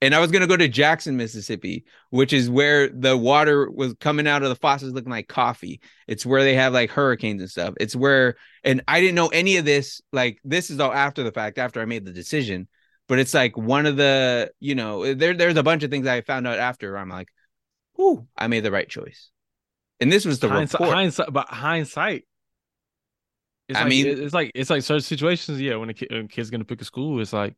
[0.02, 4.28] And I was gonna go to Jackson, Mississippi, which is where the water was coming
[4.28, 5.80] out of the faucets looking like coffee.
[6.08, 7.74] It's where they have like hurricanes and stuff.
[7.80, 10.02] It's where, and I didn't know any of this.
[10.12, 12.68] Like this is all after the fact, after I made the decision.
[13.08, 16.22] But it's like one of the, you know, there there's a bunch of things I
[16.22, 16.98] found out after.
[16.98, 17.30] I'm like,
[18.00, 19.30] "Ooh, I made the right choice."
[20.00, 20.96] And this was the hindsight, report.
[20.96, 22.26] hindsight, but hindsight.
[23.70, 25.60] It's I like, mean- it's like it's like certain situations.
[25.60, 27.56] Yeah, when a, kid, when a kid's gonna pick a school, it's like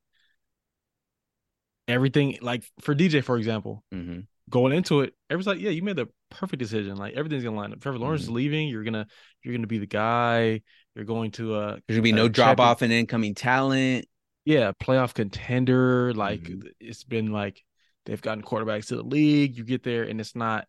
[1.88, 2.38] everything.
[2.42, 4.26] Like for DJ, for example, Mhm.
[4.50, 6.96] going into it, everyone's like, "Yeah, you made the perfect decision.
[6.96, 7.80] Like everything's gonna line up.
[7.82, 8.30] Trevor Lawrence Mm-hmm.
[8.32, 8.68] is leaving.
[8.70, 9.08] You're gonna
[9.44, 10.62] you're gonna be the guy.
[10.96, 14.06] You're going to uh There's gonna be uh, no drop off in incoming talent.
[14.46, 16.14] yeah playoff contender.
[16.14, 16.72] Like Mhm.
[16.80, 17.64] it's been like
[18.10, 19.57] they've gotten quarterbacks to the league.
[19.57, 20.68] You get there and it's not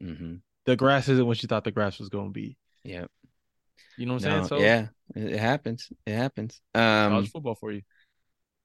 [0.00, 2.56] hmm the grass isn't what you thought the grass was going to be.
[2.84, 3.06] Yeah.
[3.96, 4.60] You know what I'm No, saying?
[4.60, 5.90] So yeah, it happens.
[6.06, 6.60] It happens.
[7.08, 7.82] college Um, football for you.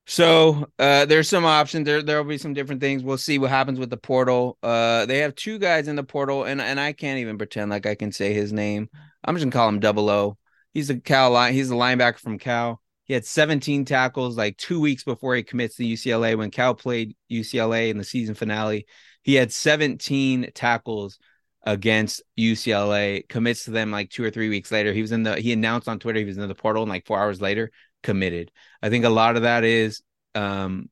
[0.07, 1.85] so uh, there's some options.
[1.85, 3.03] There there'll be some different things.
[3.03, 4.57] We'll see what happens with the portal.
[4.61, 7.85] Uh, they have two guys in the portal, and and I can't even pretend like
[7.85, 8.89] I can say his name.
[9.23, 10.37] I'm just gonna call him Double O.
[10.73, 11.53] He's a Cal line.
[11.53, 12.80] He's a linebacker from Cal.
[13.12, 16.38] He had 17 tackles like two weeks before he commits to UCLA.
[16.38, 18.86] When Cal played UCLA in the season finale,
[19.22, 21.20] he had 17 tackles
[21.64, 23.28] against UCLA.
[23.28, 24.93] Commits to them like two or three weeks later.
[24.93, 25.36] He was in the.
[25.41, 28.49] He announced on Twitter he was in the portal, and like four hours later, committed.
[28.82, 30.01] I think a lot of that is
[30.34, 30.89] um,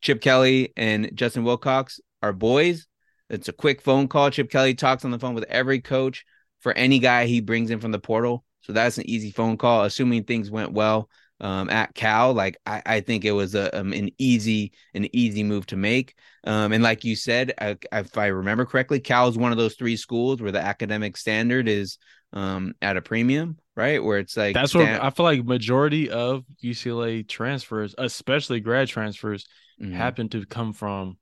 [0.00, 2.88] Chip Kelly and Justin Wilcox are boys.
[3.28, 4.32] It's a quick phone call.
[4.32, 6.24] Chip Kelly talks on the phone with every coach
[6.58, 8.44] for any guy he brings in from the portal.
[8.62, 11.08] So that's an easy phone call, assuming things went well
[11.40, 12.32] um, at Cal.
[12.32, 16.14] Like I, I think it was a um, an easy an easy move to make.
[16.44, 19.74] Um, and like you said, I, if I remember correctly, Cal is one of those
[19.74, 21.98] three schools where the academic standard is
[22.32, 24.02] um, at a premium, right?
[24.02, 29.46] Where it's like That's what I feel like majority of UCLA transfers, especially grad transfers,
[29.80, 29.94] Mhm.
[29.94, 31.16] happen to come from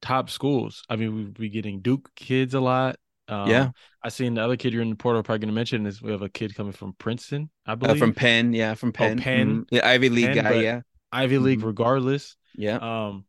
[0.00, 0.82] top schools.
[0.88, 2.96] I mean, we'd be getting Duke kids a lot.
[3.28, 3.70] Um, Yeah.
[4.02, 6.12] I seen the other kid you're in the portal probably going to mention is we
[6.12, 9.62] have a kid coming from Princeton, I Uh, believe, from Penn, yeah, from Penn, Penn.
[9.62, 9.64] Mhm.
[9.70, 10.80] yeah, Ivy League Penn, guy, yeah,
[11.12, 11.64] Ivy League, Mhm.
[11.64, 12.36] regardless.
[12.54, 12.76] yeah.
[12.76, 13.24] Um,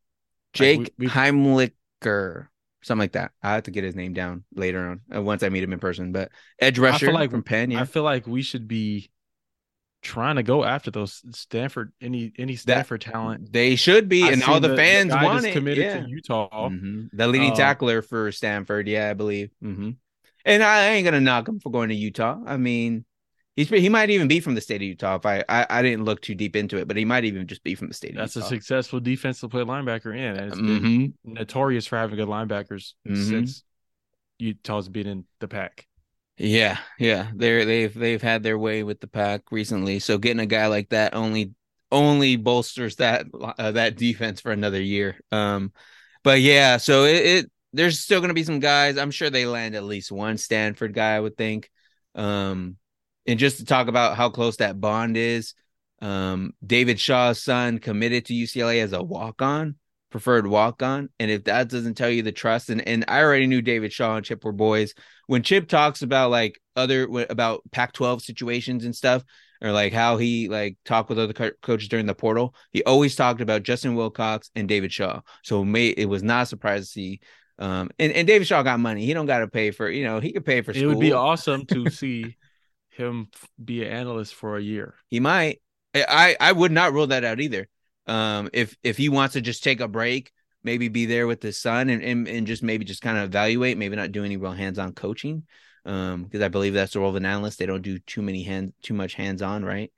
[0.54, 2.48] Jake we- we- Heimlicher,
[2.82, 3.32] something like that.
[3.44, 5.80] I have to get his name down later on uh, once I meet him in
[5.80, 6.12] person.
[6.12, 9.12] But edge I rusher feel like from Penn, yeah, I feel like we should be
[10.02, 13.52] trying to go after those Stanford any any Stanford talent.
[13.52, 15.54] they should be, I and all seen the fans guy want it.
[15.54, 16.00] committed yeah.
[16.02, 16.70] to Utah.
[16.70, 17.10] Mhm.
[17.14, 19.52] The leading Um, tackler for Stanford, yeah, I believe.
[19.62, 19.92] hmm
[20.46, 22.40] And I ain't gonna knock him for going to Utah.
[22.46, 23.06] I mean,
[23.60, 25.18] He's he might even be from the state of Utah.
[25.18, 27.62] If I, I, I didn't look too deep into it, but he might even just
[27.62, 28.16] be from the state.
[28.16, 31.34] That's a successful defensive play linebacker in, and it's mm-hmm.
[31.34, 33.22] notorious for having good linebackers mm-hmm.
[33.22, 33.66] since
[34.38, 35.89] Utah's been in the pack.
[36.42, 40.00] Yeah, yeah, they're they've they've had their way with the pack recently.
[40.00, 41.54] So getting a guy like that only
[41.92, 45.20] only bolsters that uh, that defense for another year.
[45.34, 45.74] Um,
[46.24, 48.98] but yeah, so it, it there's still going to be some guys.
[48.98, 51.16] I'm sure they land at least one Stanford guy.
[51.16, 51.70] I would think.
[52.16, 52.78] Um,
[53.28, 55.54] and just to talk about how close that bond is,
[56.02, 59.76] um, David Shaw's son committed to UCLA as a walk on,
[60.10, 61.10] preferred walk on.
[61.20, 64.16] And if that doesn't tell you the trust, and, and I already knew David Shaw
[64.16, 64.94] and Chip were boys.
[65.28, 69.24] When Chip talks about like other about Pac 12 situations and stuff,
[69.62, 73.16] or like how he like talked with other co- coaches during the portal, he always
[73.16, 75.22] talked about Justin Wilcox and David Shaw.
[75.44, 77.20] So it, it was not a surprise to see.
[77.58, 79.06] Um, and, and David Shaw got money.
[79.06, 80.84] He don't got to pay for, you know, he could pay for school.
[80.84, 82.38] It would be awesome to see
[82.90, 83.28] him
[83.64, 84.96] be an analyst for a year.
[85.08, 85.62] He might.
[85.96, 87.68] I I would not rule that out either.
[88.10, 90.32] Um, if if he wants to just take a break,
[90.64, 93.78] maybe be there with his son and and, and just maybe just kind of evaluate,
[93.78, 95.44] maybe not do any real hands-on coaching.
[95.86, 97.60] Um, because I believe that's the role of an analyst.
[97.60, 99.92] They don't do too many hands, too much hands-on, right?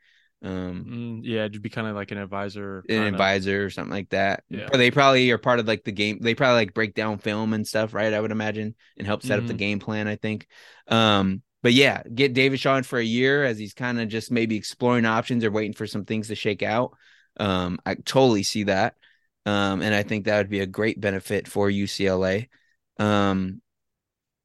[0.44, 4.10] Um, mm, yeah, to be kind of like an advisor, an advisor or something like
[4.10, 4.44] that.
[4.50, 6.20] Yeah, or they probably are part of like the game.
[6.20, 8.14] They probably like break down film and stuff, right?
[8.14, 9.42] I would imagine and help set mm-hmm.
[9.42, 9.58] up the mm-hmm.
[9.60, 10.08] game plan.
[10.08, 10.48] I think.
[10.88, 14.56] Um, but yeah, get David Shaw for a year as he's kind of just maybe
[14.56, 16.98] exploring options or waiting for some things to shake out.
[17.38, 18.96] Um, I totally see that.
[19.46, 22.48] Um, and I think that would be a great benefit for UCLA.
[23.00, 23.62] Um,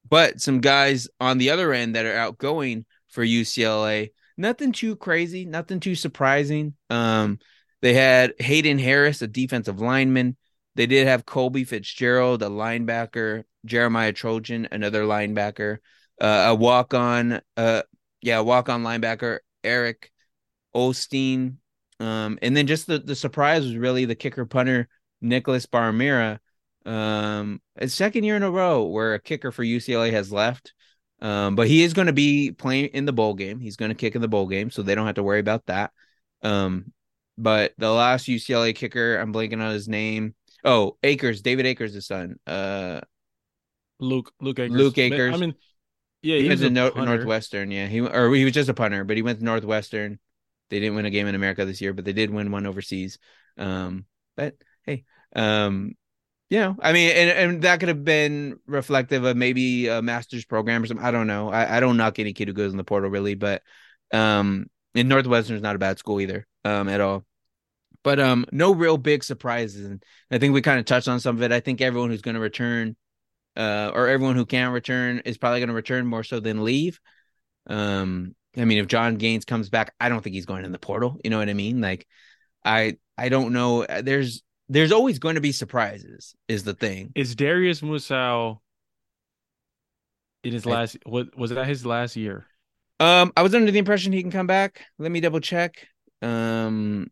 [0.08, 5.44] but some guys on the other end that are outgoing for UCLA, nothing too crazy,
[5.44, 6.74] nothing too surprising.
[6.88, 7.38] Um,
[7.82, 10.36] they had Hayden Harris, a defensive lineman.
[10.76, 15.78] They did have Colby Fitzgerald, a linebacker, Jeremiah Trojan, another linebacker
[16.20, 17.82] uh, a walk on, uh,
[18.22, 20.10] yeah, walk on linebacker Eric
[20.74, 21.56] Osteen,
[22.00, 24.88] um, and then just the the surprise was really the kicker punter
[25.20, 26.40] Nicholas Barr-Mira.
[26.84, 30.72] Um, it's second year in a row where a kicker for UCLA has left.
[31.20, 33.58] Um, but he is going to be playing in the bowl game.
[33.58, 35.64] He's going to kick in the bowl game, so they don't have to worry about
[35.66, 35.92] that.
[36.42, 36.92] Um,
[37.38, 40.34] but the last UCLA kicker, I'm blanking on his name.
[40.64, 42.36] Oh, Akers, David Akers' son.
[42.46, 43.00] Uh,
[43.98, 44.76] Luke Luke Akers.
[44.76, 45.34] Luke Akers.
[45.34, 45.54] I mean,
[46.22, 47.70] yeah, he, he went to no- Northwestern.
[47.70, 50.18] Yeah, he or he was just a punter, but he went to Northwestern.
[50.70, 53.18] They didn't win a game in America this year, but they did win one overseas.
[53.56, 54.04] Um,
[54.36, 54.54] but
[54.84, 55.04] hey,
[55.34, 55.92] um,
[56.50, 60.44] you know, I mean, and, and that could have been reflective of maybe a master's
[60.44, 61.04] program or something.
[61.04, 61.50] I don't know.
[61.50, 63.62] I, I don't knock any kid who goes in the portal really, but
[64.12, 67.24] um, and Northwestern is not a bad school either, um, at all.
[68.04, 71.36] But um, no real big surprises, and I think we kind of touched on some
[71.36, 71.50] of it.
[71.50, 72.94] I think everyone who's going to return
[73.56, 77.00] uh, or everyone who can return is probably going to return more so than leave.
[77.66, 80.78] Um, I mean, if Jon Gaines comes back, I don't think he's going in the
[80.78, 81.18] portal.
[81.22, 81.80] You know what I mean?
[81.80, 82.06] Like,
[82.64, 83.86] I I don't know.
[84.02, 86.34] There's there's always going to be surprises.
[86.48, 87.12] Is the thing?
[87.14, 88.58] Is Darius Muasau
[90.42, 90.96] in his last?
[91.04, 91.66] What was that?
[91.66, 92.46] His last year?
[92.98, 94.86] Um, I was under the impression he can come back.
[94.98, 95.86] Let me double check.
[96.22, 97.10] Um,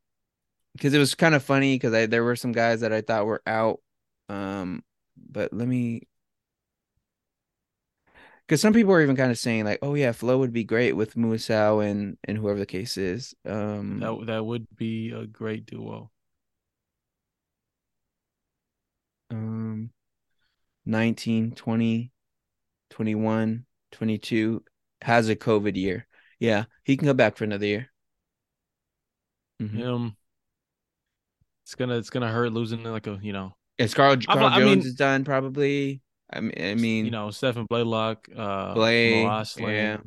[0.73, 3.27] because it was kind of funny because I there were some guys that I thought
[3.27, 3.81] were out.
[4.29, 4.83] Um,
[5.17, 6.09] but let me
[8.47, 10.93] because some people are even kind of saying like, "Oh yeah, Flowe would be great
[10.93, 15.67] with Muasau and and whoever the case is." Um, that that would be a great
[15.67, 16.11] duo.
[19.31, 19.91] Um,
[20.87, 22.13] 19, 20,
[22.91, 24.65] 21, 22
[25.03, 26.07] has a COVID year.
[26.39, 27.91] Yeah, he can come back for another year.
[29.63, 29.83] Mm-hmm.
[29.83, 30.17] Um,
[31.65, 33.57] it's gonna it's gonna hurt losing like a you know.
[33.79, 36.03] Yeah, Carl, Carl I, Jones mean, is done probably.
[36.35, 39.99] I mean, I mean, you know, Stephan Blaylock, uh, Blay, yeah.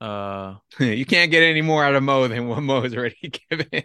[0.00, 3.84] Uh, you can't get any more out of Mo than what Mo has already given.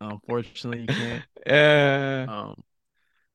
[0.00, 1.22] unfortunately, you can't.
[1.46, 2.24] Yeah.
[2.26, 2.62] Um,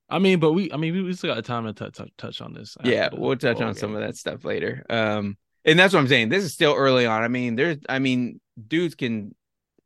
[0.10, 2.42] I mean, but we, I mean, we, we still got time to touch touch, touch
[2.42, 2.76] on this.
[2.84, 3.76] Yeah, we'll touch on game.
[3.76, 4.84] some of that stuff later.
[4.90, 6.30] Um, and that's what I'm saying.
[6.30, 7.22] This is still early on.
[7.22, 9.36] I mean, there's, I mean, dudes can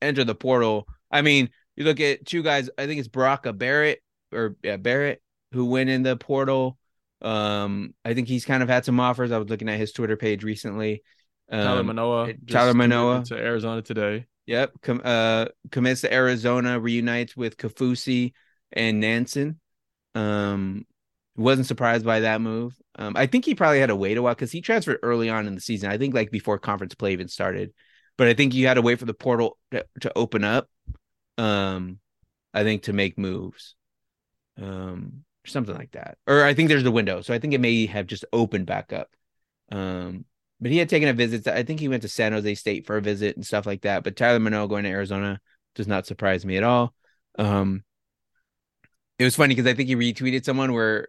[0.02, 0.88] enter the portal.
[1.12, 2.70] I mean, you look at two guys.
[2.78, 5.22] I think it's Brock Barrett or yeah, Barrett
[5.52, 6.78] who went in the portal.
[7.24, 9.32] Um, I think he's kind of had some offers.
[9.32, 11.04] I was looking at his Twitter page recently.
[11.50, 12.34] Um, Tyler Manoa.
[12.50, 14.26] Tyler Manoa to Arizona today.
[14.46, 14.74] Yep.
[14.82, 18.34] Com- uh, commits to Arizona, reunites with Kafusi
[18.72, 19.60] and Nansen.
[20.16, 20.86] Um,
[21.36, 22.76] wasn't surprised by that move.
[22.96, 25.48] Um, I think he probably had to wait a while because he transferred early on
[25.48, 25.90] in the season.
[25.90, 27.74] I think like before conference play even started,
[28.18, 30.70] but I think you had to wait for the portal to, to open up.
[31.38, 32.00] Um,
[32.54, 33.76] I think to make moves.
[34.62, 36.18] Um, something like that.
[36.28, 38.94] Or I think there's the window, so I think it may have just opened back
[38.94, 39.10] up.
[39.72, 40.26] Um,
[40.60, 41.44] but he had taken a visit.
[41.44, 43.82] To, I think he went to San Jose State for a visit and stuff like
[43.82, 44.04] that.
[44.04, 45.42] But Tyler Manoa going to Arizona
[45.76, 46.94] does not surprise me at all.
[47.38, 47.84] Um,
[49.20, 51.08] it was funny because I think he retweeted someone where,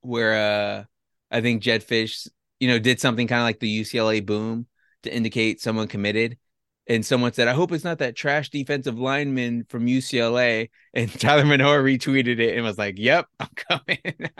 [0.00, 0.84] where uh,
[1.30, 2.28] I think Jedd Fisch,
[2.60, 4.66] you know, did something kind of like the UCLA boom
[5.04, 6.38] to indicate someone committed.
[6.88, 10.70] And someone said, I hope it's not that trash defensive lineman from UCLA.
[10.94, 14.30] And Tyler Manoa retweeted it and was like, Yep, I'm coming.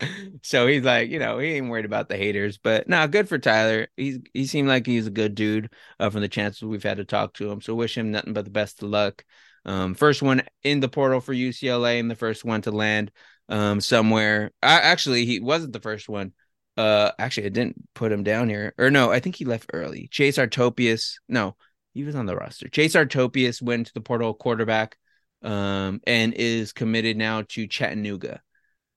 [0.42, 3.38] so he's like, you know, he ain't worried about the haters, but no, good for
[3.38, 3.88] Tyler.
[3.96, 7.04] He's he seemed like he's a good dude uh, from the chances we've had to
[7.04, 7.60] talk to him.
[7.60, 9.24] So wish him nothing but the best of luck.
[9.64, 13.10] Um, first one in the portal for UCLA and the first one to land
[13.48, 14.52] um somewhere.
[14.62, 16.32] I actually he wasn't the first one.
[16.76, 20.08] Uh, actually, I didn't put him down here, or no, I think he left early.
[20.10, 21.56] Chase Artopoeus, no,
[21.92, 22.68] he was on the roster.
[22.68, 24.96] Chase Artopoeus went to the portal quarterback,
[25.42, 28.40] um, and is committed now to Chattanooga.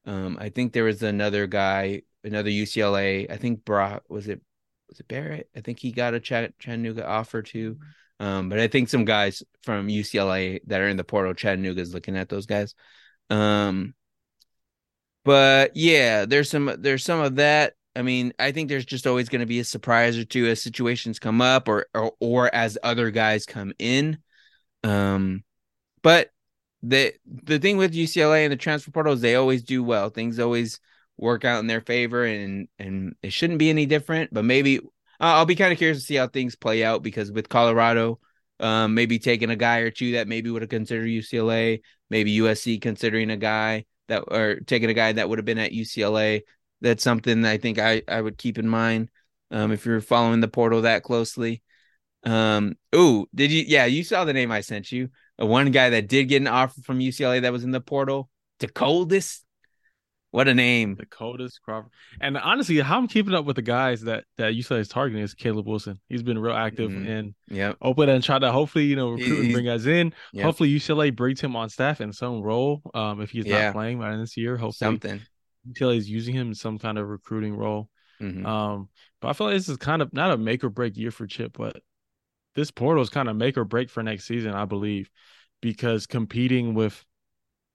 [0.05, 3.31] Um, I think there was another guy, another UCLA.
[3.31, 4.41] I think Brock was it
[4.89, 5.49] was it Barrett?
[5.55, 7.77] I think he got a Ch- Chattanooga offer too.
[8.19, 11.93] Um, but I think some guys from UCLA that are in the portal, Chattanooga is
[11.93, 12.75] looking at those guys.
[13.29, 13.95] Um,
[15.25, 17.73] but yeah, there's some there's some of that.
[17.95, 20.61] I mean, I think there's just always going to be a surprise or two as
[20.61, 24.17] situations come up or, or or as other guys come in.
[24.83, 25.43] Um,
[26.01, 26.29] but
[26.81, 30.09] the the thing with UCLA and the transfer portal is they always do well.
[30.09, 30.79] Things always
[31.17, 34.33] work out in their favor, and and it shouldn't be any different.
[34.33, 34.79] But maybe
[35.19, 38.19] I'll be kind of curious to see how things play out because with Colorado,
[38.59, 42.81] um, maybe taking a guy or two that maybe would have considered UCLA, maybe USC
[42.81, 46.41] considering a guy that or taking a guy that would have been at UCLA.
[46.83, 49.09] That's something that I think I I would keep in mind
[49.49, 51.63] um, if you're following the portal that closely.
[52.23, 53.63] Um, oh, did you?
[53.67, 56.81] Yeah, you saw the name I sent you one guy that did get an offer
[56.81, 58.29] from UCLA that was in the portal,
[58.59, 59.43] Dakotas.
[60.31, 61.91] What a name, Dakotas Crawford.
[62.19, 65.35] And honestly, how I'm keeping up with the guys that that UCLA is targeting is
[65.35, 65.99] Caleb Wilson.
[66.09, 67.07] He's been real active mm-hmm.
[67.07, 70.11] and yeah, open and try to hopefully you know recruit and bring guys in.
[70.33, 70.43] Yep.
[70.43, 72.81] Hopefully UCLA brings him on staff in some role.
[72.95, 73.65] Um, if he's yeah.
[73.65, 75.21] not playing by this year, hopefully something
[75.69, 77.89] UCLA is using him in some kind of recruiting role.
[78.21, 78.45] Mm-hmm.
[78.45, 78.89] Um,
[79.21, 81.27] but I feel like this is kind of not a make or break year for
[81.27, 81.81] Chip, but
[82.55, 85.09] this portal is kind of make or break for next season, I believe,
[85.61, 87.03] because competing with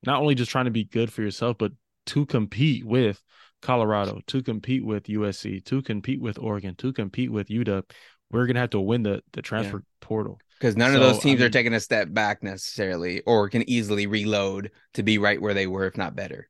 [0.06, 1.72] not only just trying to be good for yourself, but
[2.06, 3.22] to compete with
[3.60, 7.82] Colorado, to compete with USC, to compete with Oregon, to compete with UW,
[8.30, 10.06] we're gonna have to win the the transfer yeah.
[10.06, 13.20] portal because none so, of those teams I mean, are taking a step back necessarily,
[13.22, 16.48] or can easily reload to be right where they were, if not better.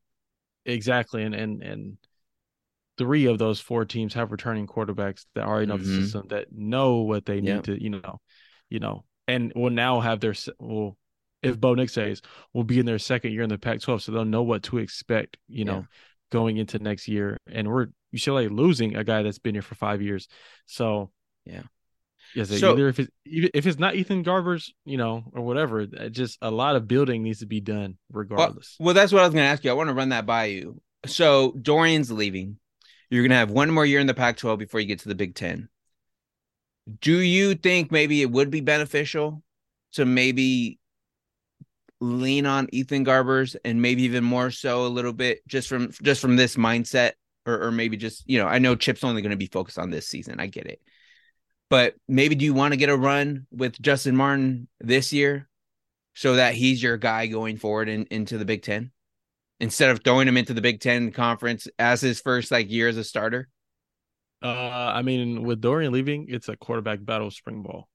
[0.65, 1.99] Exactly, and and and
[2.99, 5.97] three of those four teams have returning quarterbacks that already know mm-hmm.
[5.97, 7.63] the system that know what they need yep.
[7.65, 8.21] to, you know,
[8.69, 10.99] you know, and will now have their well,
[11.43, 12.21] if Bo Nix says
[12.53, 15.37] will be in their second year in the Pac-12, so they'll know what to expect,
[15.49, 15.85] you know, yeah.
[16.33, 17.39] going into next year.
[17.51, 20.29] And we're UCLA losing a guy that's been here for five years,
[20.67, 21.11] so
[21.45, 21.63] yeah.
[22.35, 26.39] Yes, so, either if it's if it's not Ethan Garbers, you know, or whatever, just
[26.43, 28.77] a lot of building needs to be done regardless.
[28.79, 29.71] Well, well that's what I was going to ask you.
[29.71, 30.81] I want to run that by you.
[31.07, 32.59] So Dorian's leaving.
[33.11, 35.09] You're going to have one more year in the Pac 12 before you get to
[35.09, 35.69] the Big Ten.
[37.01, 39.43] Do you think maybe it would be beneficial
[39.93, 40.79] to maybe
[42.01, 46.21] lean on Ethan Garbers and maybe even more so a little bit just from just
[46.21, 47.13] from this mindset
[47.45, 49.91] or, or maybe just you know I know Chip's only going to be focused on
[49.91, 50.81] this season I get it
[51.71, 55.49] but maybe do you want to get a run with Justyn Martin this year
[56.15, 58.91] so that he's your guy going forward in, into the Big Ten?
[59.61, 62.97] instead of throwing him into the Big Ten conference as his first like year as
[62.97, 63.49] a starter?
[64.43, 64.47] Uh,
[64.95, 67.89] I mean, with Dorian leaving, it's a quarterback battle spring ball.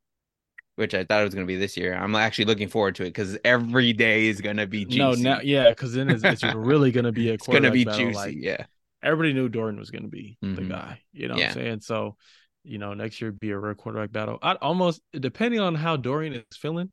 [0.75, 1.93] Which I thought it was going to be this year.
[1.93, 5.21] I'm actually looking forward to it because every day is going to be juicy.
[5.21, 7.33] No, now, yeah, because then it's, it's really going to be a.
[7.35, 7.99] it's going to be battle.
[7.99, 8.15] juicy.
[8.15, 8.65] Like, yeah,
[9.03, 10.55] everybody knew Dorian was going to be mm-hmm.
[10.55, 11.01] the guy.
[11.11, 11.49] You know yeah.
[11.49, 11.81] what I'm saying?
[11.81, 12.17] So,
[12.63, 14.39] you know, next year be a real quarterback battle.
[14.41, 16.91] I'd almost depending on how Dorian is feeling,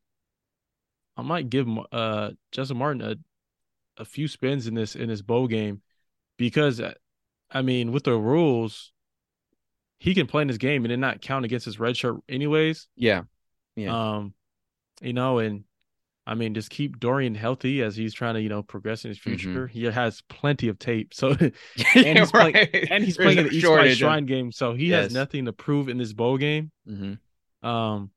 [1.17, 3.17] I might give uh Justyn Martin a
[3.97, 5.83] a few spins in this in this bowl game
[6.39, 6.95] because uh,
[7.51, 8.93] I mean with the rules
[9.99, 12.89] he can play in this game and then not count against his red shirt anyways.
[12.97, 13.23] Yeah.
[13.77, 14.17] Yeah.
[14.17, 14.35] Um
[15.03, 15.65] you know and
[16.31, 19.19] I mean just keep Dorian healthy as he's trying to, you know, progress in his
[19.19, 19.31] mm-hmm.
[19.31, 19.67] future.
[19.67, 19.79] Mm-hmm.
[19.79, 21.13] He has plenty of tape.
[21.13, 21.31] So
[21.97, 22.55] and he's right.
[22.55, 25.07] playing and he's playing in the East West Shrine game, so he yes.
[25.07, 26.71] has nothing to prove in this bowl game.
[26.89, 27.69] Mm-hmm.
[27.69, 28.11] Um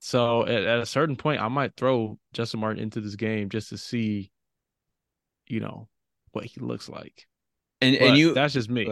[0.00, 3.70] so at, at a certain point I might throw Justyn Martin into this game just
[3.70, 4.30] to see
[5.48, 5.88] you know
[6.32, 7.26] what he looks like.
[7.80, 8.86] And but and you that's just me.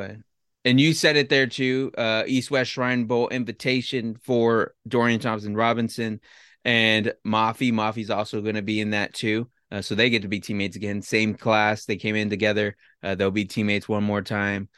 [0.64, 1.90] And you said it there too.
[1.98, 6.20] Uh, East West Shrine Bowl invitation for Dorian Thompson Robinson
[6.64, 7.72] and Mafi.
[7.72, 9.48] Mafi's also going to be in that too.
[9.70, 11.00] Uh, so they get to be teammates again.
[11.00, 11.86] Same class.
[11.86, 12.76] They came in together.
[13.02, 14.68] Uh, they'll be teammates one more time.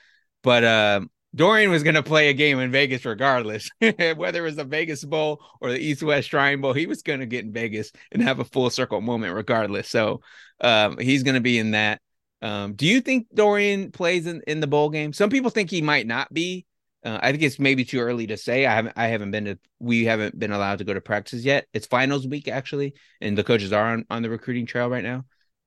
[0.43, 1.01] But uh,
[1.35, 5.05] Dorian was going to play a game in Vegas regardless, whether it was the Vegas
[5.05, 6.73] Bowl or the East West Shrine Bowl.
[6.73, 9.89] He was going to get in Vegas and have a full circle moment regardless.
[9.89, 10.21] So
[10.61, 12.01] um, he's going to be in that.
[12.41, 15.13] Um, do you think Dorian plays in, in the bowl game?
[15.13, 16.67] Some people think he might not be.
[17.05, 18.65] Uh, I think it's maybe too early to say.
[18.65, 21.67] I haven't I haven't been to we haven't been allowed to go to practices yet.
[21.75, 25.25] It's finals week actually, and the coaches are on, on the recruiting trail right now.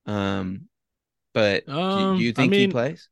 [0.07, 0.67] Um,
[1.33, 3.09] but um, do, do, you think I mean, he plays?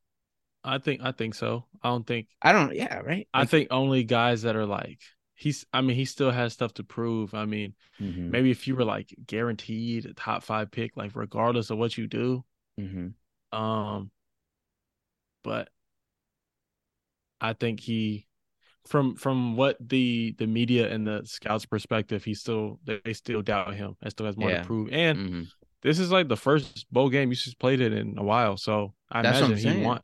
[0.63, 1.65] I think I think so.
[1.83, 2.73] I don't think I don't.
[2.73, 3.27] Yeah, right.
[3.33, 4.99] I think only guys that are like
[5.35, 5.65] he's.
[5.71, 7.35] I mean, he still has stuff to prove.
[7.35, 8.31] I mean, mm-hmm.
[8.31, 12.07] maybe if you were like guaranteed a top five pick, like regardless of what you
[12.07, 12.43] do.
[12.79, 13.57] Mm-hmm.
[13.57, 14.09] Um,
[15.43, 15.69] but
[17.45, 18.27] I think he,
[18.87, 23.75] from from what the the media and the scouts perspective, he still they still doubt
[23.75, 23.95] him.
[24.01, 24.59] and still has more yeah.
[24.59, 24.89] to prove.
[24.91, 25.41] And mm-hmm.
[25.81, 28.93] this is like the first bowl game you just played it in a while, so
[29.11, 30.01] I That's imagine he want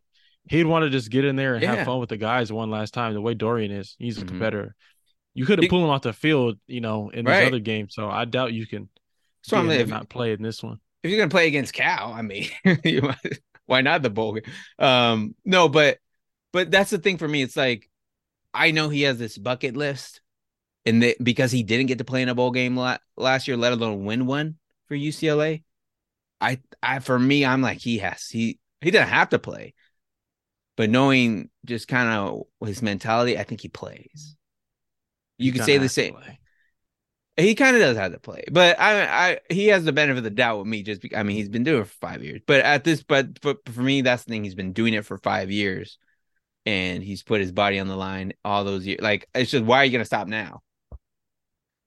[0.49, 1.75] he'd want to just get in there and yeah.
[1.75, 3.13] have fun with the guys one last time.
[3.13, 4.29] The way Dorian is, he's a mm-hmm.
[4.29, 4.75] competitor.
[5.33, 7.39] You couldn't pull him off the field, you know, in right.
[7.39, 7.89] this other game.
[7.89, 8.89] So I doubt you can.
[9.43, 10.79] So I'm not play in this one.
[11.03, 14.43] If you're gonna play against Cal, I mean, might, why not the bowl game?
[14.77, 15.97] Um, no, but
[16.51, 17.41] but that's the thing for me.
[17.41, 17.89] It's like
[18.53, 20.21] I know he has this bucket list,
[20.85, 23.57] and that because he didn't get to play in a bowl game la- last year,
[23.57, 24.55] let alone win one
[24.87, 25.63] for UCLA.
[26.39, 29.73] I, I for me, I'm like he has he he didn't have to play,
[30.75, 34.35] but knowing just kind of his mentality, I think he plays.
[35.37, 36.15] You he could say the same.
[37.37, 40.23] He kind of does have to play, but I, I, he has the benefit of
[40.25, 40.83] the doubt with me.
[40.83, 42.41] Just, because, I mean, he's been doing it for five years.
[42.45, 44.43] But at this, but, but for me, that's the thing.
[44.43, 45.97] He's been doing it for five years,
[46.65, 49.01] and he's put his body on the line all those years.
[49.01, 50.61] Like, it's just why are you gonna stop now?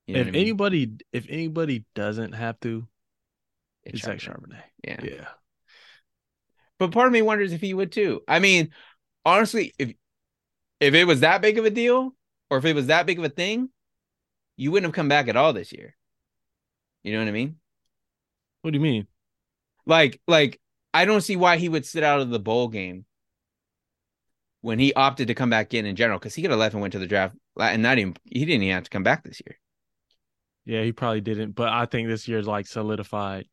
[0.06, 0.42] You know if I mean?
[0.42, 2.86] anybody, if anybody doesn't have to,
[3.84, 4.62] it's, it's Zach Charbonnet.
[4.86, 5.26] Yeah, yeah.
[6.78, 8.22] But part of me wonders if he would too.
[8.28, 8.70] I mean,
[9.24, 9.94] honestly, if
[10.80, 12.14] if it was that big of a deal,
[12.50, 13.70] or if it was that big of a thing,
[14.56, 15.96] you wouldn't have come back at all this year.
[17.02, 17.56] You know what I mean?
[18.62, 19.06] What do you mean?
[19.86, 20.60] Like, like
[20.92, 23.04] I don't see why he would sit out of the bowl game
[24.64, 26.80] when he opted to come back in in general because he could have left and
[26.80, 29.42] went to the draft and not even he didn't even have to come back this
[29.46, 29.58] year.
[30.64, 33.46] Yeah, he probably didn't, but I think this year's like solidified.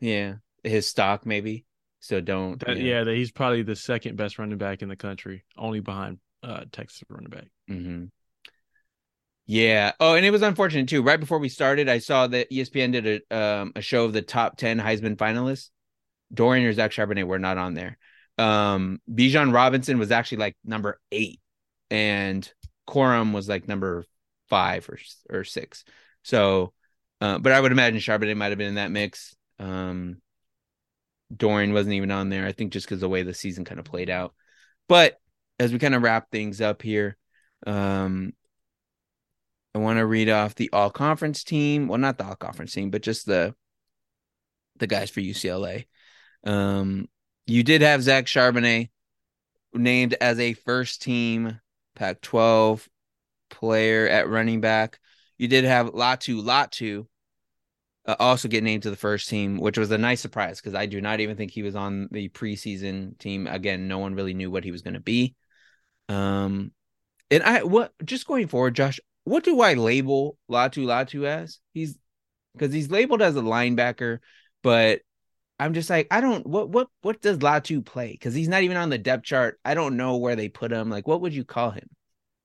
[0.00, 0.34] Yeah,
[0.64, 1.64] his stock maybe.
[2.00, 2.58] So don't.
[2.58, 3.04] That, you know.
[3.04, 7.04] Yeah, he's probably the second best running back in the country, only behind uh, Texas
[7.08, 7.46] running back.
[7.70, 8.06] Mm-hmm.
[9.46, 9.92] Yeah.
[10.00, 11.04] Oh, and it was unfortunate too.
[11.04, 14.22] Right before we started, I saw that ESPN did a um, a show of the
[14.22, 15.70] top ten Heisman finalists.
[16.34, 17.96] Dorian or Zach Charbonnet were not on there.
[18.38, 21.40] Um, Bijan Robinson was actually like number eight,
[21.90, 22.50] and
[22.88, 24.04] Corum was like number
[24.48, 24.98] five or
[25.30, 25.84] or six.
[26.22, 26.72] So,
[27.20, 29.36] uh, but I would imagine Charbonnet might have been in that mix.
[29.58, 30.18] Um,
[31.34, 32.46] Dorian wasn't even on there.
[32.46, 34.34] I think just because the way the season kind of played out.
[34.88, 35.18] But
[35.58, 37.16] as we kind of wrap things up here,
[37.66, 38.32] um,
[39.74, 41.88] I want to read off the all conference team.
[41.88, 43.54] Well, not the all conference team, but just the
[44.76, 45.86] the guys for UCLA.
[46.44, 47.08] Um,
[47.46, 48.90] you did have Zach Charbonnet
[49.74, 51.60] named as a first team
[51.94, 52.88] Pac 12
[53.50, 54.98] player at running back.
[55.38, 57.06] You did have Laiatu Latu
[58.06, 60.86] uh, also get named to the first team, which was a nice surprise because I
[60.86, 63.46] do not even think he was on the preseason team.
[63.46, 65.34] Again, no one really knew what he was going to be.
[66.08, 66.72] Um,
[67.30, 71.58] and I what just going forward, Josh, what do I label Laiatu Latu as?
[71.72, 71.96] He's
[72.54, 74.18] because he's labeled as a linebacker,
[74.62, 75.00] but
[75.62, 78.10] I'm just like I don't what what what does Latu play?
[78.10, 79.60] Because he's not even on the depth chart.
[79.64, 80.90] I don't know where they put him.
[80.90, 81.88] Like, what would you call him?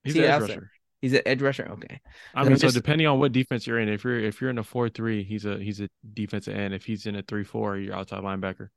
[0.04, 0.70] He's an edge rusher.
[1.02, 1.68] He's an edge rusher.
[1.72, 2.00] Okay.
[2.34, 4.62] I mean, so depending on what defense you're in, if you're if you're in a
[4.62, 6.74] four three, he's a he's a defensive end.
[6.74, 8.68] If he's in a three four, you're outside linebacker.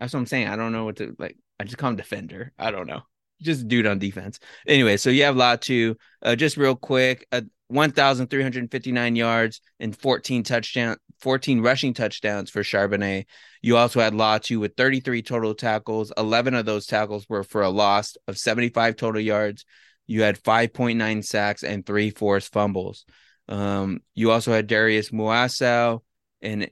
[0.00, 0.48] That's what I'm saying.
[0.48, 1.36] I don't know what to like.
[1.60, 2.52] I just call him defender.
[2.58, 3.02] I don't know.
[3.42, 4.38] Just dude on defense.
[4.66, 5.96] Anyway, so you have Latu.
[6.22, 13.24] Uh, just real quick, uh, 1,359 yards and 14 touchdown, 14 rushing touchdowns for Charbonnet.
[13.60, 16.12] You also had Latu with 33 total tackles.
[16.16, 19.64] 11 of those tackles were for a loss of 75 total yards.
[20.06, 23.04] You had 5.9 sacks and three forced fumbles.
[23.48, 26.00] Um, you also had Darius Muasau
[26.40, 26.70] and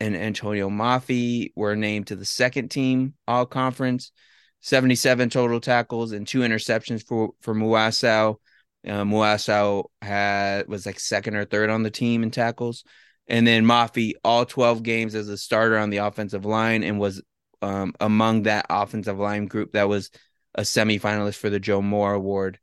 [0.00, 4.12] and Atonio Mafi were named to the second team all conference.
[4.60, 8.36] 77 total tackles and two interceptions for for Muasau.
[8.86, 12.84] Muasau had was like second or third on the team in tackles,
[13.26, 17.22] and then Mafi all 12 games as a starter on the offensive line and was
[17.62, 20.10] um, among that offensive line group that was
[20.54, 22.58] a semifinalist for the Joe Moore Award.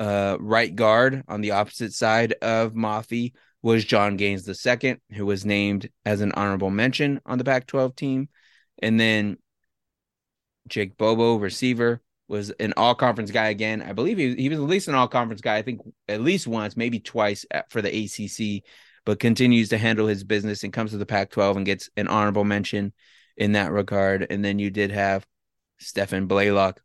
[0.00, 5.46] Uh, right guard on the opposite side of Mafi was Jon Gaines II, who was
[5.46, 8.28] named as an honorable mention on the Pac 12 team.
[8.82, 9.38] And then
[10.68, 13.82] Jake Bobo, receiver, was an all conference guy again.
[13.82, 15.56] I believe he, he was at least an all conference guy.
[15.56, 18.62] I think at least once, maybe twice for the ACC,
[19.04, 22.08] but continues to handle his business and comes to the Pac 12 and gets an
[22.08, 22.92] honorable mention
[23.36, 24.26] in that regard.
[24.30, 25.26] And then you did have
[25.78, 26.80] Stephan Blaylock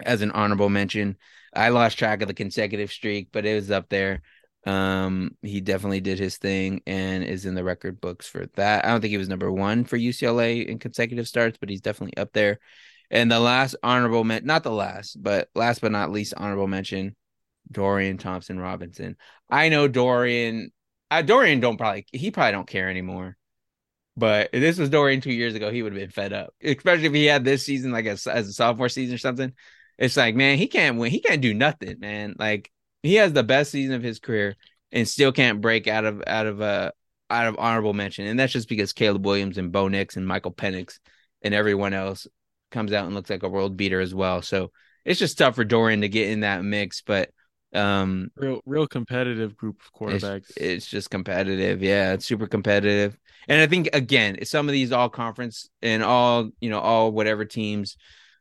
[0.00, 1.16] as an honorable mention.
[1.54, 4.22] I lost track of the consecutive streak, but it was up there.
[4.66, 8.84] Um, he definitely did his thing and is in the record books for that.
[8.84, 12.16] I don't think he was number one for UCLA in consecutive starts, but he's definitely
[12.16, 12.60] up there.
[13.10, 17.16] And the last honorable mention, not the last, but last but not least honorable mention,
[17.70, 19.16] Dorian Thompson Robinson.
[19.50, 20.72] I know Dorian.
[21.10, 23.36] Uh, Dorian don't probably he probably don't care anymore.
[24.16, 27.06] But if this was Dorian two years ago, he would have been fed up, especially
[27.06, 29.52] if he had this season like a, as a sophomore season or something.
[29.96, 31.10] It's like, man, he can't win.
[31.12, 32.34] He can't do nothing, man.
[32.38, 32.70] Like
[33.02, 34.56] he has the best season of his career
[34.92, 36.90] and still can't break out of out of a uh,
[37.30, 38.26] out of honorable mention.
[38.26, 40.98] And that's just because Caleb Williams and Bo Nix and Michael Penix
[41.42, 42.26] and everyone else
[42.70, 44.42] comes out and looks like a world beater as well.
[44.42, 44.72] So
[45.04, 47.30] it's just tough for Dorian to get in that mix, but
[47.74, 50.48] um real real competitive group of quarterbacks.
[50.50, 51.82] It's, it's just competitive.
[51.82, 53.18] Yeah, it's super competitive.
[53.46, 57.44] And I think again, some of these all conference and all, you know, all whatever
[57.44, 57.96] teams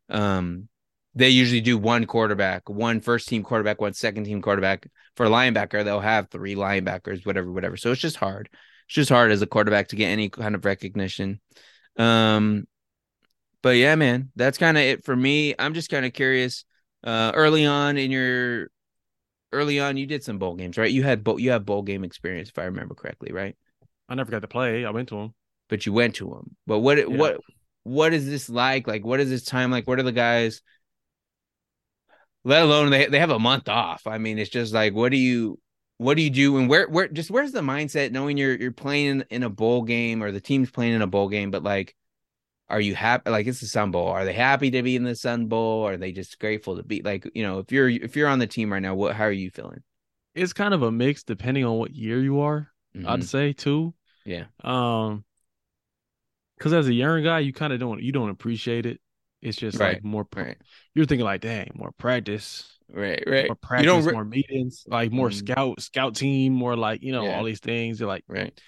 [0.09, 0.69] um
[1.13, 4.87] they usually do one quarterback, one first team quarterback, one second team quarterback.
[5.15, 7.75] For a linebacker, they'll have three linebackers, whatever, whatever.
[7.75, 8.49] So it's just hard.
[8.85, 11.41] It's just hard as a quarterback to get any kind of recognition.
[11.97, 12.67] Um,
[13.61, 15.55] but yeah, man, that's kind of it for me.
[15.57, 16.65] I'm just kind of curious.
[17.03, 18.69] Uh, early on in your,
[19.53, 20.91] early on, you did some bowl games, right?
[20.91, 23.55] You had bowl, you have bowl game experience, if I remember correctly, right?
[24.09, 24.83] I never got to play.
[24.83, 25.33] I went to them,
[25.69, 26.55] but you went to them.
[26.65, 27.05] But what, yeah.
[27.05, 27.37] what,
[27.83, 28.87] what is this like?
[28.87, 29.87] Like, what is this time like?
[29.87, 30.61] What are the guys?
[32.43, 34.07] Let alone they they have a month off.
[34.07, 35.59] I mean, it's just like, what do you,
[35.97, 39.07] what do you do, and where, where, just where's the mindset knowing you're you're playing
[39.07, 41.95] in, in a bowl game or the team's playing in a bowl game, but like
[42.69, 45.15] are you happy like it's the sun bowl are they happy to be in the
[45.15, 48.15] sun bowl or are they just grateful to be like you know if you're if
[48.15, 49.81] you're on the team right now what how are you feeling
[50.35, 53.07] it's kind of a mix depending on what year you are mm-hmm.
[53.07, 53.93] i'd say too
[54.25, 55.23] yeah um
[56.57, 58.99] because as a younger guy you kind of don't you don't appreciate it
[59.41, 59.95] it's just right.
[59.95, 60.57] like more right.
[60.93, 64.83] you're thinking like dang more practice right right more practice you don't re- more meetings
[64.87, 65.45] like more mm-hmm.
[65.45, 67.37] scout scout team more like you know yeah.
[67.37, 68.59] all these things you're like right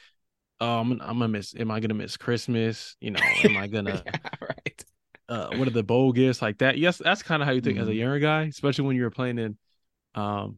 [0.62, 1.56] um, I'm gonna miss.
[1.58, 2.96] Am I gonna miss Christmas?
[3.00, 4.02] You know, am I gonna?
[4.06, 4.86] yeah, right.
[5.28, 6.78] Uh, what are the bowl gifts like that?
[6.78, 7.84] Yes, that's kind of how you think mm-hmm.
[7.84, 8.00] as a mm-hmm.
[8.00, 9.58] younger guy, especially when you're playing in,
[10.16, 10.58] um,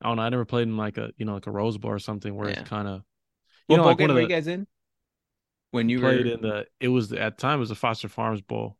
[0.00, 0.22] I don't know.
[0.22, 2.48] I never played in like a you know like a Rose Bowl or something where
[2.48, 2.60] yeah.
[2.60, 3.02] it's kind of.
[3.66, 4.66] What know, bowl like game were you guys in?
[5.70, 6.32] When you played were...
[6.32, 8.76] in the, it was at the time it was the Foster Farms Bowl.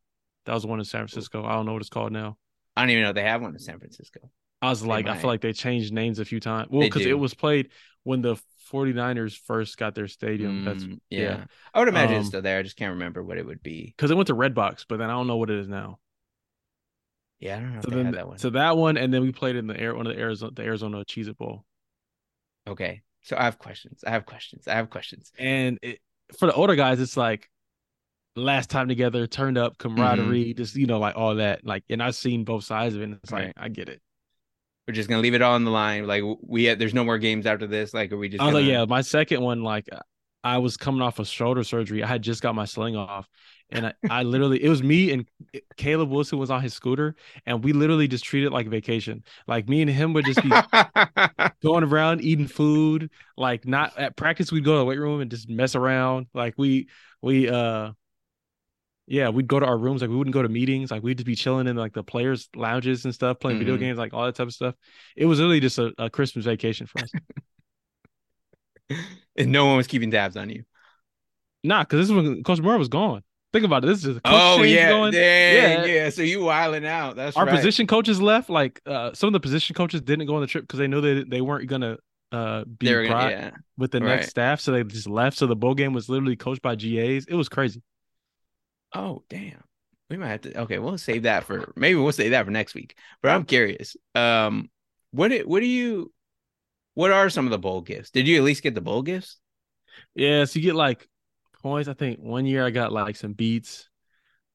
[0.46, 1.44] That was one in San Francisco.
[1.44, 2.38] I don't know what it's called now.
[2.76, 4.20] I don't even know they have one in San Francisco.
[4.62, 6.68] I was like, I feel like they changed names a few times.
[6.70, 7.68] Well, because it was played
[8.02, 8.36] when the
[8.70, 10.62] 49ers first got their stadium.
[10.62, 11.20] Mm, That's yeah.
[11.20, 11.44] yeah.
[11.74, 12.58] I would imagine um, it's still there.
[12.58, 13.94] I just can't remember what it would be.
[13.96, 15.98] Because it went to Redbox, but then I don't know what it is now.
[17.40, 17.80] Yeah, I don't know.
[17.82, 18.38] So then, that one.
[18.38, 20.62] So that one, and then we played in the air one of the Arizona the
[20.62, 21.64] Arizona Cheez It Bowl.
[22.66, 23.02] Okay.
[23.22, 24.02] So I have questions.
[24.06, 24.66] I have questions.
[24.66, 25.32] I have questions.
[25.38, 26.00] And it,
[26.38, 27.48] for the older guys, it's like
[28.34, 30.56] last time together, turned up camaraderie, mm-hmm.
[30.56, 31.64] just you know, like all that.
[31.64, 33.04] Like, and I've seen both sides of it.
[33.04, 33.46] And it's right.
[33.46, 34.00] like I get it
[34.88, 36.06] we're just gonna leave it all on the line.
[36.06, 37.92] Like we, had, there's no more games after this.
[37.92, 38.40] Like, are we just?
[38.40, 38.64] I was gonna...
[38.64, 39.86] like, yeah, my second one, like,
[40.42, 42.02] I was coming off of shoulder surgery.
[42.02, 43.28] I had just got my sling off,
[43.70, 45.28] and I, I literally, it was me and
[45.76, 49.24] Caleb Wilson was on his scooter, and we literally just treated like vacation.
[49.46, 50.50] Like me and him would just be
[51.62, 53.10] going around eating food.
[53.36, 56.28] Like not at practice, we'd go to the weight room and just mess around.
[56.32, 56.88] Like we,
[57.20, 57.92] we, uh
[59.08, 60.02] yeah, we'd go to our rooms.
[60.02, 60.90] Like we wouldn't go to meetings.
[60.90, 63.66] Like we'd just be chilling in like the players' lounges and stuff, playing mm-hmm.
[63.66, 64.74] video games, like all that type of stuff.
[65.16, 67.10] It was really just a, a Christmas vacation for us.
[69.36, 70.64] and no one was keeping tabs on you.
[71.64, 73.22] Nah, because this is when Coach Mora was gone.
[73.50, 73.86] Think about it.
[73.86, 75.12] This is oh yeah, going.
[75.12, 76.10] Dang, yeah, yeah.
[76.10, 77.16] So you wilding out.
[77.16, 77.56] That's our right.
[77.56, 78.50] position coaches left.
[78.50, 81.00] Like uh, some of the position coaches didn't go on the trip because they knew
[81.00, 81.96] that they weren't gonna
[82.30, 83.50] uh be brought gonna, yeah.
[83.78, 84.16] with the right.
[84.16, 85.38] next staff, so they just left.
[85.38, 87.24] So the bowl game was literally coached by GAs.
[87.24, 87.82] It was crazy.
[88.98, 89.62] Oh, damn.
[90.10, 90.60] We might have to.
[90.62, 92.96] Okay, we'll save that for maybe we'll save that for next week.
[93.22, 93.96] But I'm curious.
[94.14, 94.70] Um,
[95.12, 96.12] what what do you?
[96.94, 98.10] What are some of the bowl gifts?
[98.10, 99.36] Did you at least get the bowl gifts?
[100.16, 101.06] Yeah, so you get like
[101.62, 101.88] points.
[101.88, 103.88] I think one year I got like some beats.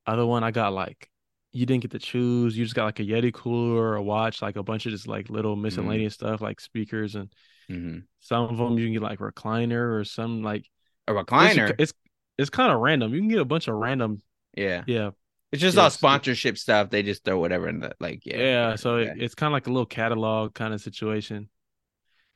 [0.05, 1.09] Other one I got like
[1.53, 2.57] you didn't get to choose.
[2.57, 5.07] You just got like a Yeti cooler or a watch, like a bunch of just
[5.07, 5.61] like little mm-hmm.
[5.61, 6.27] miscellaneous mm-hmm.
[6.27, 7.31] stuff like speakers and
[7.69, 7.99] mm-hmm.
[8.19, 10.65] some of them you can get like recliner or some like
[11.07, 11.69] a recliner.
[11.69, 11.93] It's, it's
[12.37, 13.13] it's kind of random.
[13.13, 14.21] You can get a bunch of random.
[14.55, 14.83] Yeah.
[14.87, 15.11] Yeah.
[15.51, 16.89] It's just all sponsorship stuff.
[16.89, 18.25] They just throw whatever in the like.
[18.25, 18.37] Yeah.
[18.37, 18.75] Yeah.
[18.75, 21.49] So it, it's kind of like a little catalog kind of situation.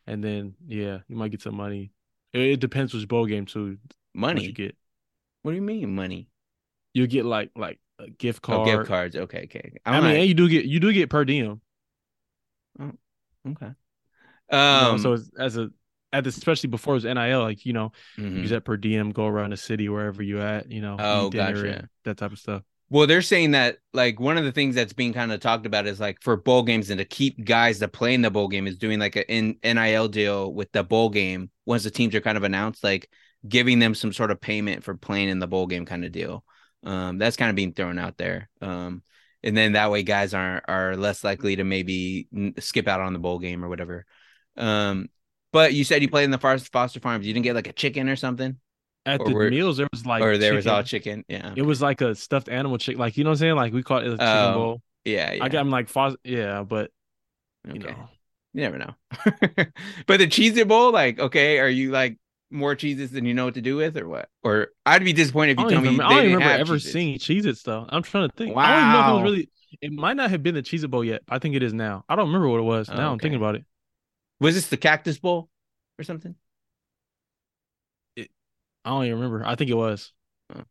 [0.05, 1.91] And then yeah, you might get some money.
[2.33, 3.77] It, it depends which bowl game too.
[4.13, 4.77] Money you get.
[5.41, 6.29] What do you mean money?
[6.93, 8.67] You get like like a gift card.
[8.67, 9.15] Oh, gift cards.
[9.15, 9.73] Okay, okay.
[9.85, 11.61] i mean, and you do get you do get per diem.
[12.79, 12.91] Oh,
[13.49, 13.65] okay.
[13.65, 13.73] Um,
[14.51, 15.69] you know, um, so as a
[16.13, 18.37] at this, especially before it was NIL, like you know, mm-hmm.
[18.37, 21.87] use that per diem, go around the city wherever you at, you know, oh, gotcha.
[22.05, 22.63] that type of stuff.
[22.89, 25.87] Well, they're saying that like one of the things that's being kind of talked about
[25.87, 28.65] is like for bowl games and to keep guys to play in the bowl game
[28.65, 32.37] is doing like an NIL deal with the bowl game once the teams are kind
[32.37, 33.09] of announced, like
[33.45, 36.45] giving them some sort of payment for playing in the bowl game kind of deal.
[36.83, 38.49] Um, that's kind of being thrown out there.
[38.61, 39.03] Um,
[39.43, 42.27] and then that way guys are are less likely to maybe
[42.59, 44.05] skip out on the bowl game or whatever.
[44.55, 45.09] Um,
[45.51, 47.25] but you said you played in the Foster Farms.
[47.25, 48.57] You didn't get like a chicken or something
[49.07, 50.55] at or the were, meals there was like or there chicken.
[50.55, 51.25] was all chicken.
[51.27, 52.99] Yeah, it was like a stuffed animal chicken.
[52.99, 53.55] Like you know what I'm saying?
[53.55, 54.81] Like we call it a chicken oh, bowl.
[55.05, 55.43] Yeah, yeah.
[55.43, 56.19] I got him like Foster.
[56.23, 56.91] Yeah, but
[57.65, 57.91] you okay.
[57.91, 58.09] know,
[58.53, 58.95] you never know.
[60.05, 62.17] but the Cheez It Bowl, like, okay, are you like
[62.51, 64.29] more cheeses than you know what to do with, or what?
[64.43, 65.99] Or I'd be disappointed if you tell me.
[65.99, 66.91] I don't remember ever Cheez-Its.
[66.91, 67.85] seeing Cheez Its though.
[67.87, 68.55] I'm trying to think.
[68.55, 68.63] Wow.
[68.63, 69.49] I don't even know if it was really.
[69.81, 71.21] It might not have been the Cheez It Bowl yet.
[71.29, 72.03] I think it is now.
[72.09, 72.87] I don't remember what it was.
[72.89, 73.03] now okay.
[73.03, 73.65] I'm thinking about it.
[74.39, 75.49] Was this the Cactus Bowl
[75.99, 76.35] or something?
[78.87, 79.45] I don't even remember.
[79.45, 80.13] I think it was.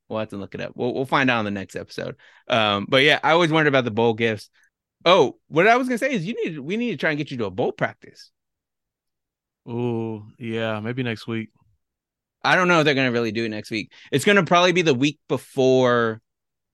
[0.08, 0.72] We'll have to look it up.
[0.74, 2.16] We'll we'll find out on the next episode.
[2.48, 4.48] Um, but yeah, I always wondered about the bowl gifts.
[5.04, 7.30] Oh, what I was gonna say is you need we need to try and get
[7.30, 8.30] you to a bowl practice.
[9.66, 11.50] Oh yeah, maybe next week.
[12.42, 13.92] I don't know if they're gonna really do it next week.
[14.10, 16.22] It's gonna probably be the week before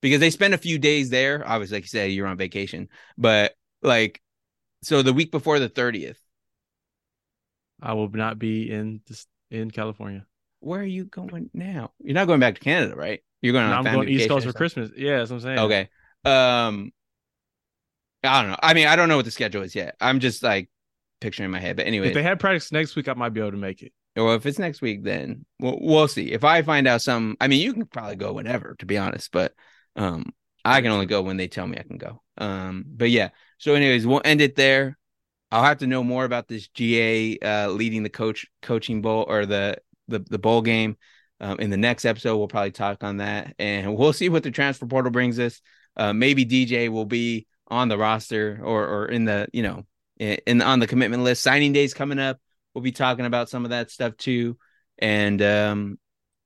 [0.01, 1.43] because they spend a few days there.
[1.45, 2.89] Obviously, like you said, you're on vacation,
[3.19, 4.23] but like
[4.83, 6.22] so the week before the 30th.
[7.83, 10.25] I will not be in this in California
[10.63, 11.93] where are you going now?
[11.99, 13.21] You're not going back to Canada, right?
[13.41, 13.69] You're going.
[13.69, 14.91] No, I'm going East Coast for Christmas.
[14.97, 15.59] Yeah, that's what I'm saying.
[15.59, 15.89] Okay.
[16.25, 16.93] Um,
[18.23, 18.59] I don't know.
[18.63, 19.97] I mean, I don't know what the schedule is yet.
[20.01, 20.71] I'm just like
[21.21, 21.77] picturing in my head.
[21.77, 23.93] But anyway, if they had practice next week, I might be able to make it.
[24.15, 26.33] Well, if it's next week, then we'll, we'll see.
[26.33, 29.33] If I find out some, I mean, you can probably go whenever, to be honest.
[29.33, 29.55] But
[29.97, 30.33] um,
[30.65, 32.23] I can only go when they tell me I can go.
[32.39, 33.31] Um, but yeah.
[33.59, 34.99] So, anyways, we'll end it there.
[35.53, 39.45] I'll have to know more about this GA uh, leading the coach coaching bowl or
[39.45, 39.77] the
[40.09, 40.97] the the bowl game.
[41.41, 44.51] Um, in the next episode, we'll probably talk on that, and we'll see what the
[44.51, 45.61] transfer portal brings us.
[45.95, 49.85] Uh, maybe DJ will be on the roster or or in the you know
[50.19, 51.43] in, in on the commitment list.
[51.43, 52.41] Signing days coming up.
[52.75, 54.57] We'll be talking about some of that stuff too,
[54.99, 55.99] and um,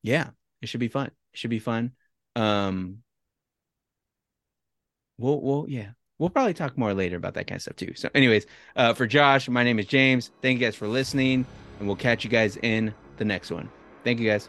[0.02, 0.30] yeah,
[0.60, 1.06] it should be fun.
[1.06, 1.92] It should be fun.
[2.34, 3.04] Um,
[5.16, 7.92] we'll we'll yeah we'll probably talk more later about that kind of stuff too.
[7.94, 8.46] So, anyways,
[8.76, 10.30] uh, for Josh, my name is James.
[10.42, 11.44] Thank you guys for listening,
[11.78, 13.68] and we'll catch you guys in the next one.
[14.04, 14.48] Thank you guys.